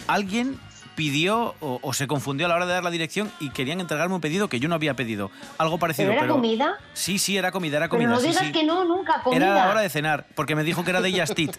Alguien 0.06 0.58
pidió 0.96 1.54
o, 1.60 1.78
o 1.82 1.92
se 1.92 2.06
confundió 2.06 2.46
a 2.46 2.48
la 2.48 2.56
hora 2.56 2.66
de 2.66 2.72
dar 2.74 2.84
la 2.84 2.90
dirección 2.90 3.30
y 3.40 3.50
querían 3.50 3.80
entregarme 3.80 4.14
un 4.14 4.20
pedido 4.20 4.48
que 4.48 4.60
yo 4.60 4.68
no 4.68 4.74
había 4.74 4.94
pedido. 4.94 5.30
Algo 5.58 5.78
parecido, 5.78 6.08
¿Pero 6.08 6.20
pero... 6.20 6.32
era 6.34 6.40
comida? 6.40 6.78
Sí, 6.92 7.18
sí, 7.18 7.36
era 7.36 7.50
comida, 7.52 7.76
era 7.78 7.86
Pero 7.88 7.98
comida. 7.98 8.08
no 8.10 8.20
sí, 8.20 8.28
digas 8.28 8.44
sí. 8.46 8.52
que 8.52 8.64
no, 8.64 8.84
nunca, 8.84 9.22
comida. 9.22 9.44
Era 9.46 9.54
la 9.54 9.70
hora 9.70 9.80
de 9.80 9.88
cenar, 9.88 10.26
porque 10.34 10.54
me 10.54 10.64
dijo 10.64 10.84
que 10.84 10.90
era 10.90 11.00
de 11.00 11.18
Justit. 11.18 11.56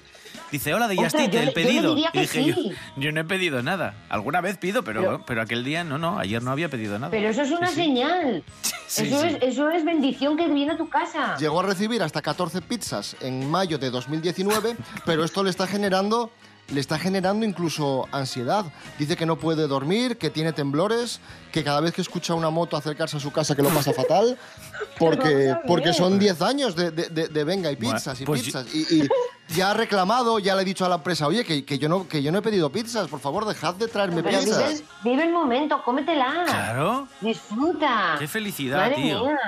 Dice, 0.51 0.73
hola, 0.73 0.89
de 0.89 0.97
yo 0.97 1.03
el 1.03 1.11
le- 1.13 1.29
yo 1.29 1.41
le 1.45 1.51
pedido. 1.53 1.95
diría 1.95 2.09
y 2.09 2.11
que 2.11 2.21
dije, 2.21 2.43
sí. 2.43 2.69
yo, 2.97 3.01
yo 3.01 3.11
no 3.13 3.21
he 3.21 3.23
pedido 3.23 3.63
nada. 3.63 3.93
Alguna 4.09 4.41
vez 4.41 4.57
pido, 4.57 4.83
pero, 4.83 5.01
Pero- 5.01 5.25
pero, 5.25 5.41
aquel 5.41 5.63
día 5.63 5.85
no, 5.85 5.97
no, 5.97 6.19
ayer 6.19 6.43
no 6.43 6.51
había 6.51 6.67
pedido 6.67 6.99
nada. 6.99 7.09
Pero 7.09 7.29
eso 7.29 7.41
es 7.43 7.51
una 7.51 7.67
señal. 7.67 8.43
Sí, 8.91 9.03
eso, 9.07 9.21
sí. 9.21 9.27
Es, 9.41 9.53
eso 9.53 9.69
es 9.69 9.85
bendición 9.85 10.35
que 10.35 10.49
viene 10.49 10.73
a 10.73 10.77
tu 10.77 10.89
casa. 10.89 11.37
Llegó 11.37 11.61
a 11.61 11.63
recibir 11.63 12.03
hasta 12.03 12.21
14 12.21 12.61
pizzas 12.61 13.15
en 13.21 13.49
mayo 13.49 13.77
de 13.77 13.89
2019, 13.89 14.75
pero 15.05 15.23
esto 15.23 15.45
le 15.45 15.49
está 15.49 15.65
generando 15.65 16.29
le 16.73 16.79
está 16.79 16.97
generando 16.97 17.45
incluso 17.45 18.07
ansiedad. 18.11 18.65
Dice 18.97 19.15
que 19.17 19.25
no 19.25 19.37
puede 19.37 19.67
dormir, 19.67 20.17
que 20.17 20.29
tiene 20.29 20.53
temblores, 20.53 21.19
que 21.51 21.63
cada 21.63 21.81
vez 21.81 21.93
que 21.93 22.01
escucha 22.01 22.33
una 22.33 22.49
moto 22.49 22.77
acercarse 22.77 23.17
a 23.17 23.19
su 23.19 23.31
casa 23.31 23.55
que 23.55 23.61
lo 23.61 23.69
pasa 23.69 23.93
fatal, 23.93 24.37
porque, 24.97 25.55
porque 25.67 25.93
son 25.93 26.17
10 26.19 26.41
años 26.41 26.75
de, 26.75 26.91
de- 26.91 27.09
de- 27.09 27.27
de 27.27 27.43
venga 27.43 27.71
y 27.71 27.75
pizzas 27.75 28.19
y 28.21 28.25
pues 28.25 28.43
pizzas. 28.43 28.67
Y, 28.73 29.01
y 29.03 29.09
ya 29.49 29.71
ha 29.71 29.73
reclamado, 29.73 30.39
ya 30.39 30.55
le 30.55 30.61
he 30.61 30.65
dicho 30.65 30.85
a 30.85 30.89
la 30.89 30.95
empresa, 30.95 31.27
oye, 31.27 31.43
que, 31.43 31.65
que 31.65 31.77
yo, 31.77 31.89
no, 31.89 32.07
que 32.07 32.23
yo 32.23 32.31
no 32.31 32.37
he 32.37 32.41
pedido 32.41 32.71
pizzas, 32.71 33.07
por 33.09 33.19
favor, 33.19 33.45
dejad 33.45 33.75
de 33.75 33.87
traerme 33.87 34.23
Pero 34.23 34.39
vive, 34.39 34.51
pizzas. 34.51 34.71
el- 34.79 34.83
vive 35.03 35.23
el 35.25 35.31
momento, 35.33 35.81
cómetela. 35.83 36.43
Claro. 36.45 37.07
Disfruta. 37.19 38.15
Qué 38.19 38.27
felicidad, 38.27 38.77
Madre 38.77 38.95
tío. 38.95 39.25
mía. 39.25 39.39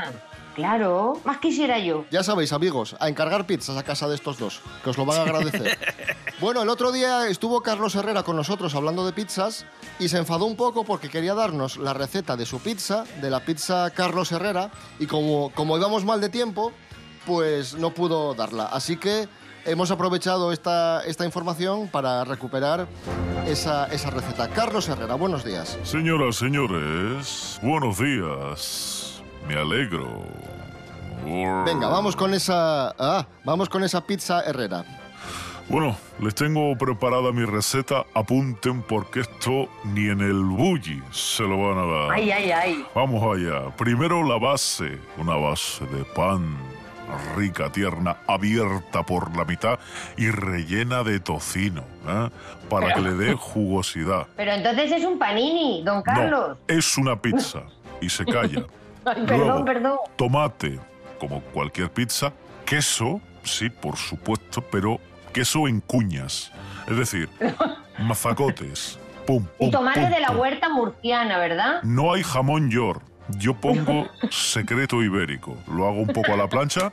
Claro, 0.56 1.20
más 1.26 1.40
quisiera 1.40 1.80
yo. 1.80 2.06
Ya 2.12 2.24
sabéis, 2.24 2.54
amigos, 2.54 2.96
a 3.00 3.10
encargar 3.10 3.46
pizzas 3.46 3.76
a 3.78 3.84
casa 3.84 4.08
de 4.08 4.16
estos 4.16 4.38
dos, 4.38 4.62
que 4.84 4.92
os 4.92 4.98
lo 4.98 5.06
van 5.06 5.20
a 5.20 5.24
agradecer. 5.24 5.78
bueno, 6.40 6.62
el 6.62 6.70
otro 6.70 6.92
día 6.92 7.28
estuvo 7.28 7.62
Carlos 7.62 7.96
Herrera 7.96 8.24
con 8.24 8.36
nosotros 8.36 8.76
hablando 8.76 9.06
de 9.06 9.14
pizzas 9.14 9.66
y 10.00 10.10
se 10.10 10.18
enfadó 10.18 10.46
un 10.46 10.56
poco 10.56 10.84
porque 10.84 11.10
quería 11.10 11.34
darnos 11.34 11.78
la 11.78 11.94
receta 11.94 12.38
de 12.38 12.46
su 12.46 12.60
pizza, 12.60 13.06
de 13.22 13.30
la 13.30 13.40
pizza 13.40 13.90
Carlos 13.92 14.32
Herrera, 14.32 14.72
y 15.00 15.08
como, 15.08 15.52
como 15.54 15.78
íbamos 15.78 16.06
mal 16.06 16.22
de 16.22 16.30
tiempo, 16.30 16.72
pues 17.26 17.76
no 17.76 17.92
pudo 17.92 18.36
darla. 18.36 18.66
Así 18.66 18.98
que 18.98 19.28
hemos 19.66 19.92
aprovechado 19.92 20.52
esta, 20.52 21.04
esta 21.06 21.26
información 21.26 21.88
para 21.88 22.24
recuperar 22.26 22.88
esa, 23.48 23.88
esa 23.88 24.10
receta. 24.10 24.50
Carlos 24.50 24.88
Herrera, 24.88 25.16
buenos 25.16 25.44
días. 25.44 25.80
Señoras, 25.84 26.36
señores, 26.36 27.60
buenos 27.64 27.98
días. 27.98 28.93
Me 29.48 29.56
alegro. 29.56 30.24
Venga, 31.26 31.88
vamos 31.88 32.16
con 32.16 32.34
esa, 32.34 32.90
ah, 33.00 33.26
vamos 33.44 33.70
con 33.70 33.84
esa 33.84 34.06
pizza 34.06 34.42
Herrera. 34.42 34.84
Bueno, 35.70 35.96
les 36.20 36.36
tengo 36.36 36.78
preparada 36.78 37.32
mi 37.32 37.46
receta. 37.46 38.06
Apunten 38.14 38.82
porque 38.82 39.22
esto 39.22 39.70
ni 39.86 40.10
en 40.10 40.20
el 40.20 40.44
bully 40.44 41.02
se 41.12 41.44
lo 41.44 41.58
van 41.58 41.78
a 41.78 41.86
dar. 41.86 42.12
Ay, 42.12 42.32
ay, 42.32 42.52
ay. 42.52 42.86
Vamos 42.94 43.24
allá. 43.24 43.70
Primero 43.78 44.24
la 44.24 44.38
base, 44.38 45.00
una 45.18 45.36
base 45.36 45.86
de 45.86 46.04
pan 46.04 46.58
rica, 47.36 47.72
tierna, 47.72 48.18
abierta 48.28 49.04
por 49.04 49.36
la 49.38 49.46
mitad 49.46 49.80
y 50.18 50.30
rellena 50.30 51.04
de 51.04 51.20
tocino, 51.20 51.84
¿eh? 52.08 52.30
para 52.70 52.94
que 52.94 53.02
le 53.02 53.12
dé 53.14 53.34
jugosidad. 53.34 54.28
Pero 54.36 54.52
entonces 54.52 54.92
es 54.92 55.06
un 55.06 55.20
panini, 55.20 55.84
don 55.84 56.02
Carlos. 56.02 56.58
No, 56.68 56.76
es 56.76 56.98
una 56.98 57.22
pizza 57.22 57.64
y 58.02 58.10
se 58.10 58.26
calla. 58.26 58.66
Ay, 59.06 59.26
perdón, 59.26 59.48
Luego, 59.48 59.66
perdón. 59.66 59.98
Tomate, 60.16 60.80
como 61.20 61.42
cualquier 61.42 61.92
pizza. 61.92 62.34
Queso, 62.66 63.22
sí, 63.44 63.70
por 63.70 63.98
supuesto, 63.98 64.62
pero 64.62 65.00
queso 65.34 65.68
en 65.68 65.82
cuñas. 65.82 66.52
Es 66.88 66.98
decir, 66.98 67.30
mazacotes. 68.00 69.00
Pum, 69.26 69.46
Y 69.60 69.72
pum, 69.72 69.86
de 69.94 70.20
la 70.20 70.32
huerta 70.32 70.68
murciana, 70.68 71.38
¿verdad? 71.38 71.82
No 71.84 72.14
hay 72.14 72.24
jamón 72.24 72.70
york. 72.70 73.02
Yo 73.38 73.54
pongo 73.54 74.08
secreto 74.30 75.02
ibérico. 75.02 75.58
Lo 75.68 75.88
hago 75.88 76.02
un 76.02 76.08
poco 76.08 76.34
a 76.34 76.38
la 76.38 76.48
plancha 76.48 76.92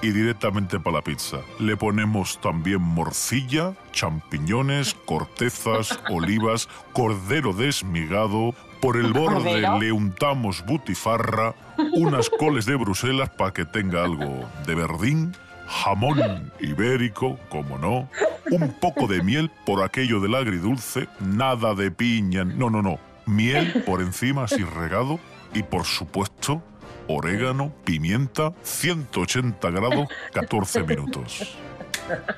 y 0.00 0.10
directamente 0.10 0.78
para 0.78 0.96
la 0.96 1.02
pizza. 1.02 1.38
Le 1.58 1.76
ponemos 1.76 2.40
también 2.40 2.80
morcilla, 2.80 3.74
champiñones, 3.92 4.94
cortezas, 5.04 5.98
olivas, 6.10 6.68
cordero 6.92 7.52
desmigado. 7.52 8.54
Por 8.80 8.96
el 8.96 9.12
borde 9.12 9.66
le 9.80 9.92
untamos 9.92 10.64
butifarra, 10.64 11.54
unas 11.94 12.30
coles 12.30 12.64
de 12.66 12.76
Bruselas 12.76 13.30
para 13.30 13.52
que 13.52 13.64
tenga 13.64 14.04
algo 14.04 14.48
de 14.66 14.74
verdín, 14.74 15.34
jamón 15.66 16.52
ibérico, 16.60 17.38
como 17.48 17.78
no, 17.78 18.08
un 18.50 18.72
poco 18.80 19.06
de 19.06 19.22
miel 19.22 19.50
por 19.66 19.82
aquello 19.82 20.20
del 20.20 20.34
agridulce, 20.34 21.08
nada 21.20 21.74
de 21.74 21.90
piña, 21.90 22.44
no, 22.44 22.70
no, 22.70 22.82
no, 22.82 22.98
miel 23.26 23.82
por 23.84 24.00
encima 24.00 24.44
así 24.44 24.62
regado 24.62 25.18
y 25.54 25.62
por 25.62 25.84
supuesto 25.84 26.62
orégano, 27.08 27.72
pimienta, 27.84 28.52
180 28.62 29.70
grados, 29.70 30.08
14 30.32 30.82
minutos. 30.84 31.56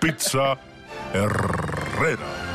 Pizza 0.01 0.59
Herrera. 1.13 2.50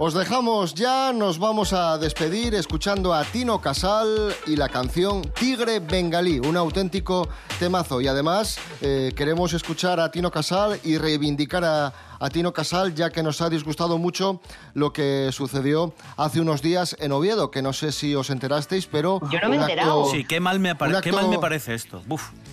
Os 0.00 0.14
dejamos 0.14 0.74
ya, 0.74 1.12
nos 1.12 1.40
vamos 1.40 1.72
a 1.72 1.98
despedir 1.98 2.54
escuchando 2.54 3.12
a 3.12 3.24
Tino 3.24 3.60
Casal 3.60 4.32
y 4.46 4.54
la 4.54 4.68
canción 4.68 5.22
Tigre 5.32 5.80
Bengalí, 5.80 6.38
un 6.38 6.56
auténtico 6.56 7.28
temazo. 7.58 8.00
Y 8.00 8.06
además 8.06 8.60
eh, 8.80 9.12
queremos 9.16 9.54
escuchar 9.54 9.98
a 9.98 10.12
Tino 10.12 10.30
Casal 10.30 10.78
y 10.84 10.98
reivindicar 10.98 11.64
a, 11.64 11.92
a 12.20 12.30
Tino 12.30 12.52
Casal, 12.52 12.94
ya 12.94 13.10
que 13.10 13.22
nos 13.22 13.40
ha 13.40 13.48
disgustado 13.50 13.98
mucho 13.98 14.40
lo 14.74 14.92
que 14.92 15.30
sucedió 15.32 15.94
hace 16.16 16.40
unos 16.40 16.62
días 16.62 16.96
en 17.00 17.12
Oviedo, 17.12 17.50
que 17.50 17.62
no 17.62 17.72
sé 17.72 17.92
si 17.92 18.14
os 18.14 18.30
enterasteis, 18.30 18.86
pero... 18.86 19.20
Yo 19.30 19.38
no 19.40 19.48
me 19.48 19.56
he 19.56 19.58
un 19.58 19.62
enterado. 19.64 20.04
Sí, 20.10 20.24
qué 20.24 20.40
mal 20.40 20.58
me, 20.60 20.70
apare- 20.76 20.94
un 20.96 21.00
qué 21.02 21.10
acto- 21.10 21.16
mal 21.20 21.28
me 21.28 21.38
parece 21.38 21.74
esto. 21.74 22.02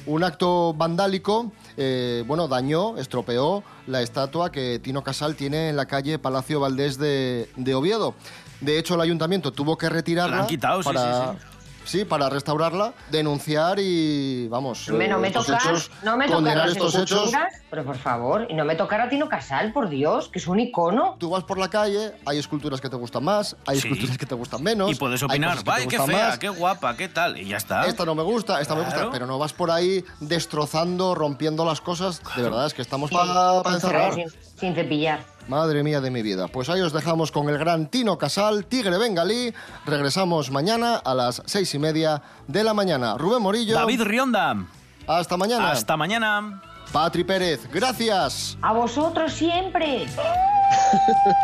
Un 0.05 0.23
acto 0.23 0.73
vandálico, 0.73 1.51
eh, 1.77 2.23
bueno, 2.27 2.47
dañó, 2.47 2.97
estropeó 2.97 3.63
la 3.87 4.01
estatua 4.01 4.51
que 4.51 4.79
Tino 4.79 5.03
Casal 5.03 5.35
tiene 5.35 5.69
en 5.69 5.75
la 5.75 5.85
calle 5.87 6.19
Palacio 6.19 6.59
Valdés 6.59 6.97
de, 6.97 7.49
de 7.55 7.75
Oviedo. 7.75 8.13
De 8.61 8.77
hecho, 8.79 8.95
el 8.95 9.01
ayuntamiento 9.01 9.51
tuvo 9.51 9.77
que 9.77 9.89
retirarla 9.89 10.35
La 10.37 10.41
han 10.43 10.47
quitado, 10.47 10.81
sí, 10.81 10.85
para, 10.85 11.33
sí, 11.33 11.37
sí, 11.85 12.03
para 12.05 12.29
restaurarla, 12.29 12.93
denunciar 13.11 13.79
y, 13.79 14.47
vamos, 14.49 14.89
Me- 14.89 15.07
no 15.07 15.17
me 15.19 15.27
estos 15.29 15.45
tocar, 15.47 15.61
hechos, 15.61 15.91
no 16.03 16.17
me 16.17 16.27
condenar 16.27 16.67
tocar 16.67 16.67
las 16.67 16.77
estos 16.77 16.95
hechos. 16.95 17.17
esculturas, 17.27 17.53
pero 17.69 17.85
por 17.85 17.97
favor, 17.97 18.47
y 18.49 18.53
no 18.53 18.65
me 18.65 18.75
tocará 18.75 19.07
Tino 19.09 19.29
Casal, 19.29 19.71
por 19.71 19.87
Dios, 19.89 20.27
que 20.29 20.39
es 20.39 20.47
un 20.47 20.59
icono. 20.59 21.15
Tú 21.19 21.29
vas 21.29 21.43
por 21.45 21.57
la 21.57 21.69
calle, 21.69 22.11
hay 22.25 22.37
esculturas 22.39 22.81
que 22.81 22.89
te 22.89 22.95
gustan 22.97 23.23
más, 23.23 23.55
hay 23.65 23.79
Sí. 23.79 23.87
esculturas 23.87 24.17
que 24.17 24.25
te 24.25 24.35
gustan 24.35 24.61
menos. 24.63 24.91
Y 24.91 24.95
puedes 24.95 25.21
opinar, 25.23 25.63
vaya, 25.63 25.87
qué 25.87 25.99
fea, 25.99 26.27
más. 26.29 26.39
qué 26.39 26.49
guapa, 26.49 26.95
qué 26.97 27.07
tal. 27.07 27.37
Y 27.39 27.45
ya 27.47 27.57
está. 27.57 27.85
Esta 27.85 28.03
no 28.05 28.15
me 28.15 28.23
gusta, 28.23 28.59
esta 28.61 28.75
me 28.75 28.81
gusta, 28.83 29.09
pero 29.11 29.25
no 29.27 29.37
vas 29.39 29.53
por 29.53 29.71
ahí 29.71 30.03
destrozando, 30.19 31.15
rompiendo 31.15 31.65
las 31.65 31.81
cosas. 31.81 32.21
De 32.35 32.41
verdad, 32.43 32.65
es 32.67 32.73
que 32.73 32.81
estamos 32.81 33.09
para 33.11 33.61
encerrar. 33.73 34.13
Sin, 34.13 34.25
sin 34.57 34.75
cepillar. 34.75 35.19
Madre 35.47 35.83
mía 35.83 36.01
de 36.01 36.09
mi 36.09 36.21
vida. 36.21 36.47
Pues 36.47 36.69
ahí 36.69 36.81
os 36.81 36.91
dejamos 36.91 37.31
con 37.31 37.49
el 37.49 37.57
gran 37.57 37.87
Tino 37.87 38.17
Casal, 38.17 38.65
Tigre 38.65 38.97
Bengalí. 38.97 39.53
Regresamos 39.85 40.49
mañana 40.49 40.95
a 40.95 41.13
las 41.13 41.43
seis 41.45 41.73
y 41.75 41.79
media 41.79 42.21
de 42.47 42.63
la 42.63 42.73
mañana. 42.73 43.15
Rubén 43.17 43.43
Morillo. 43.43 43.75
David 43.75 44.01
Rionda. 44.01 44.65
Hasta 45.07 45.37
mañana. 45.37 45.71
Hasta 45.71 45.95
mañana. 45.95 46.61
Patri 46.91 47.23
Pérez. 47.23 47.69
Gracias. 47.71 48.57
A 48.61 48.73
vosotros 48.73 49.33
siempre. 49.33 50.07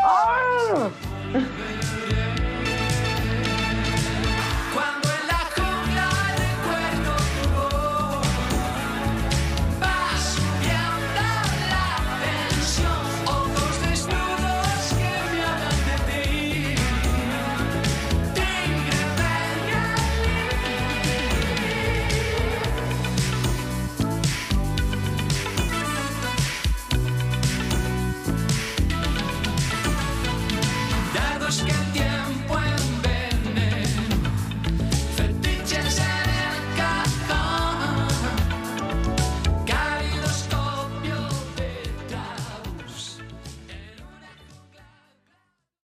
¡Ah! 0.03 0.89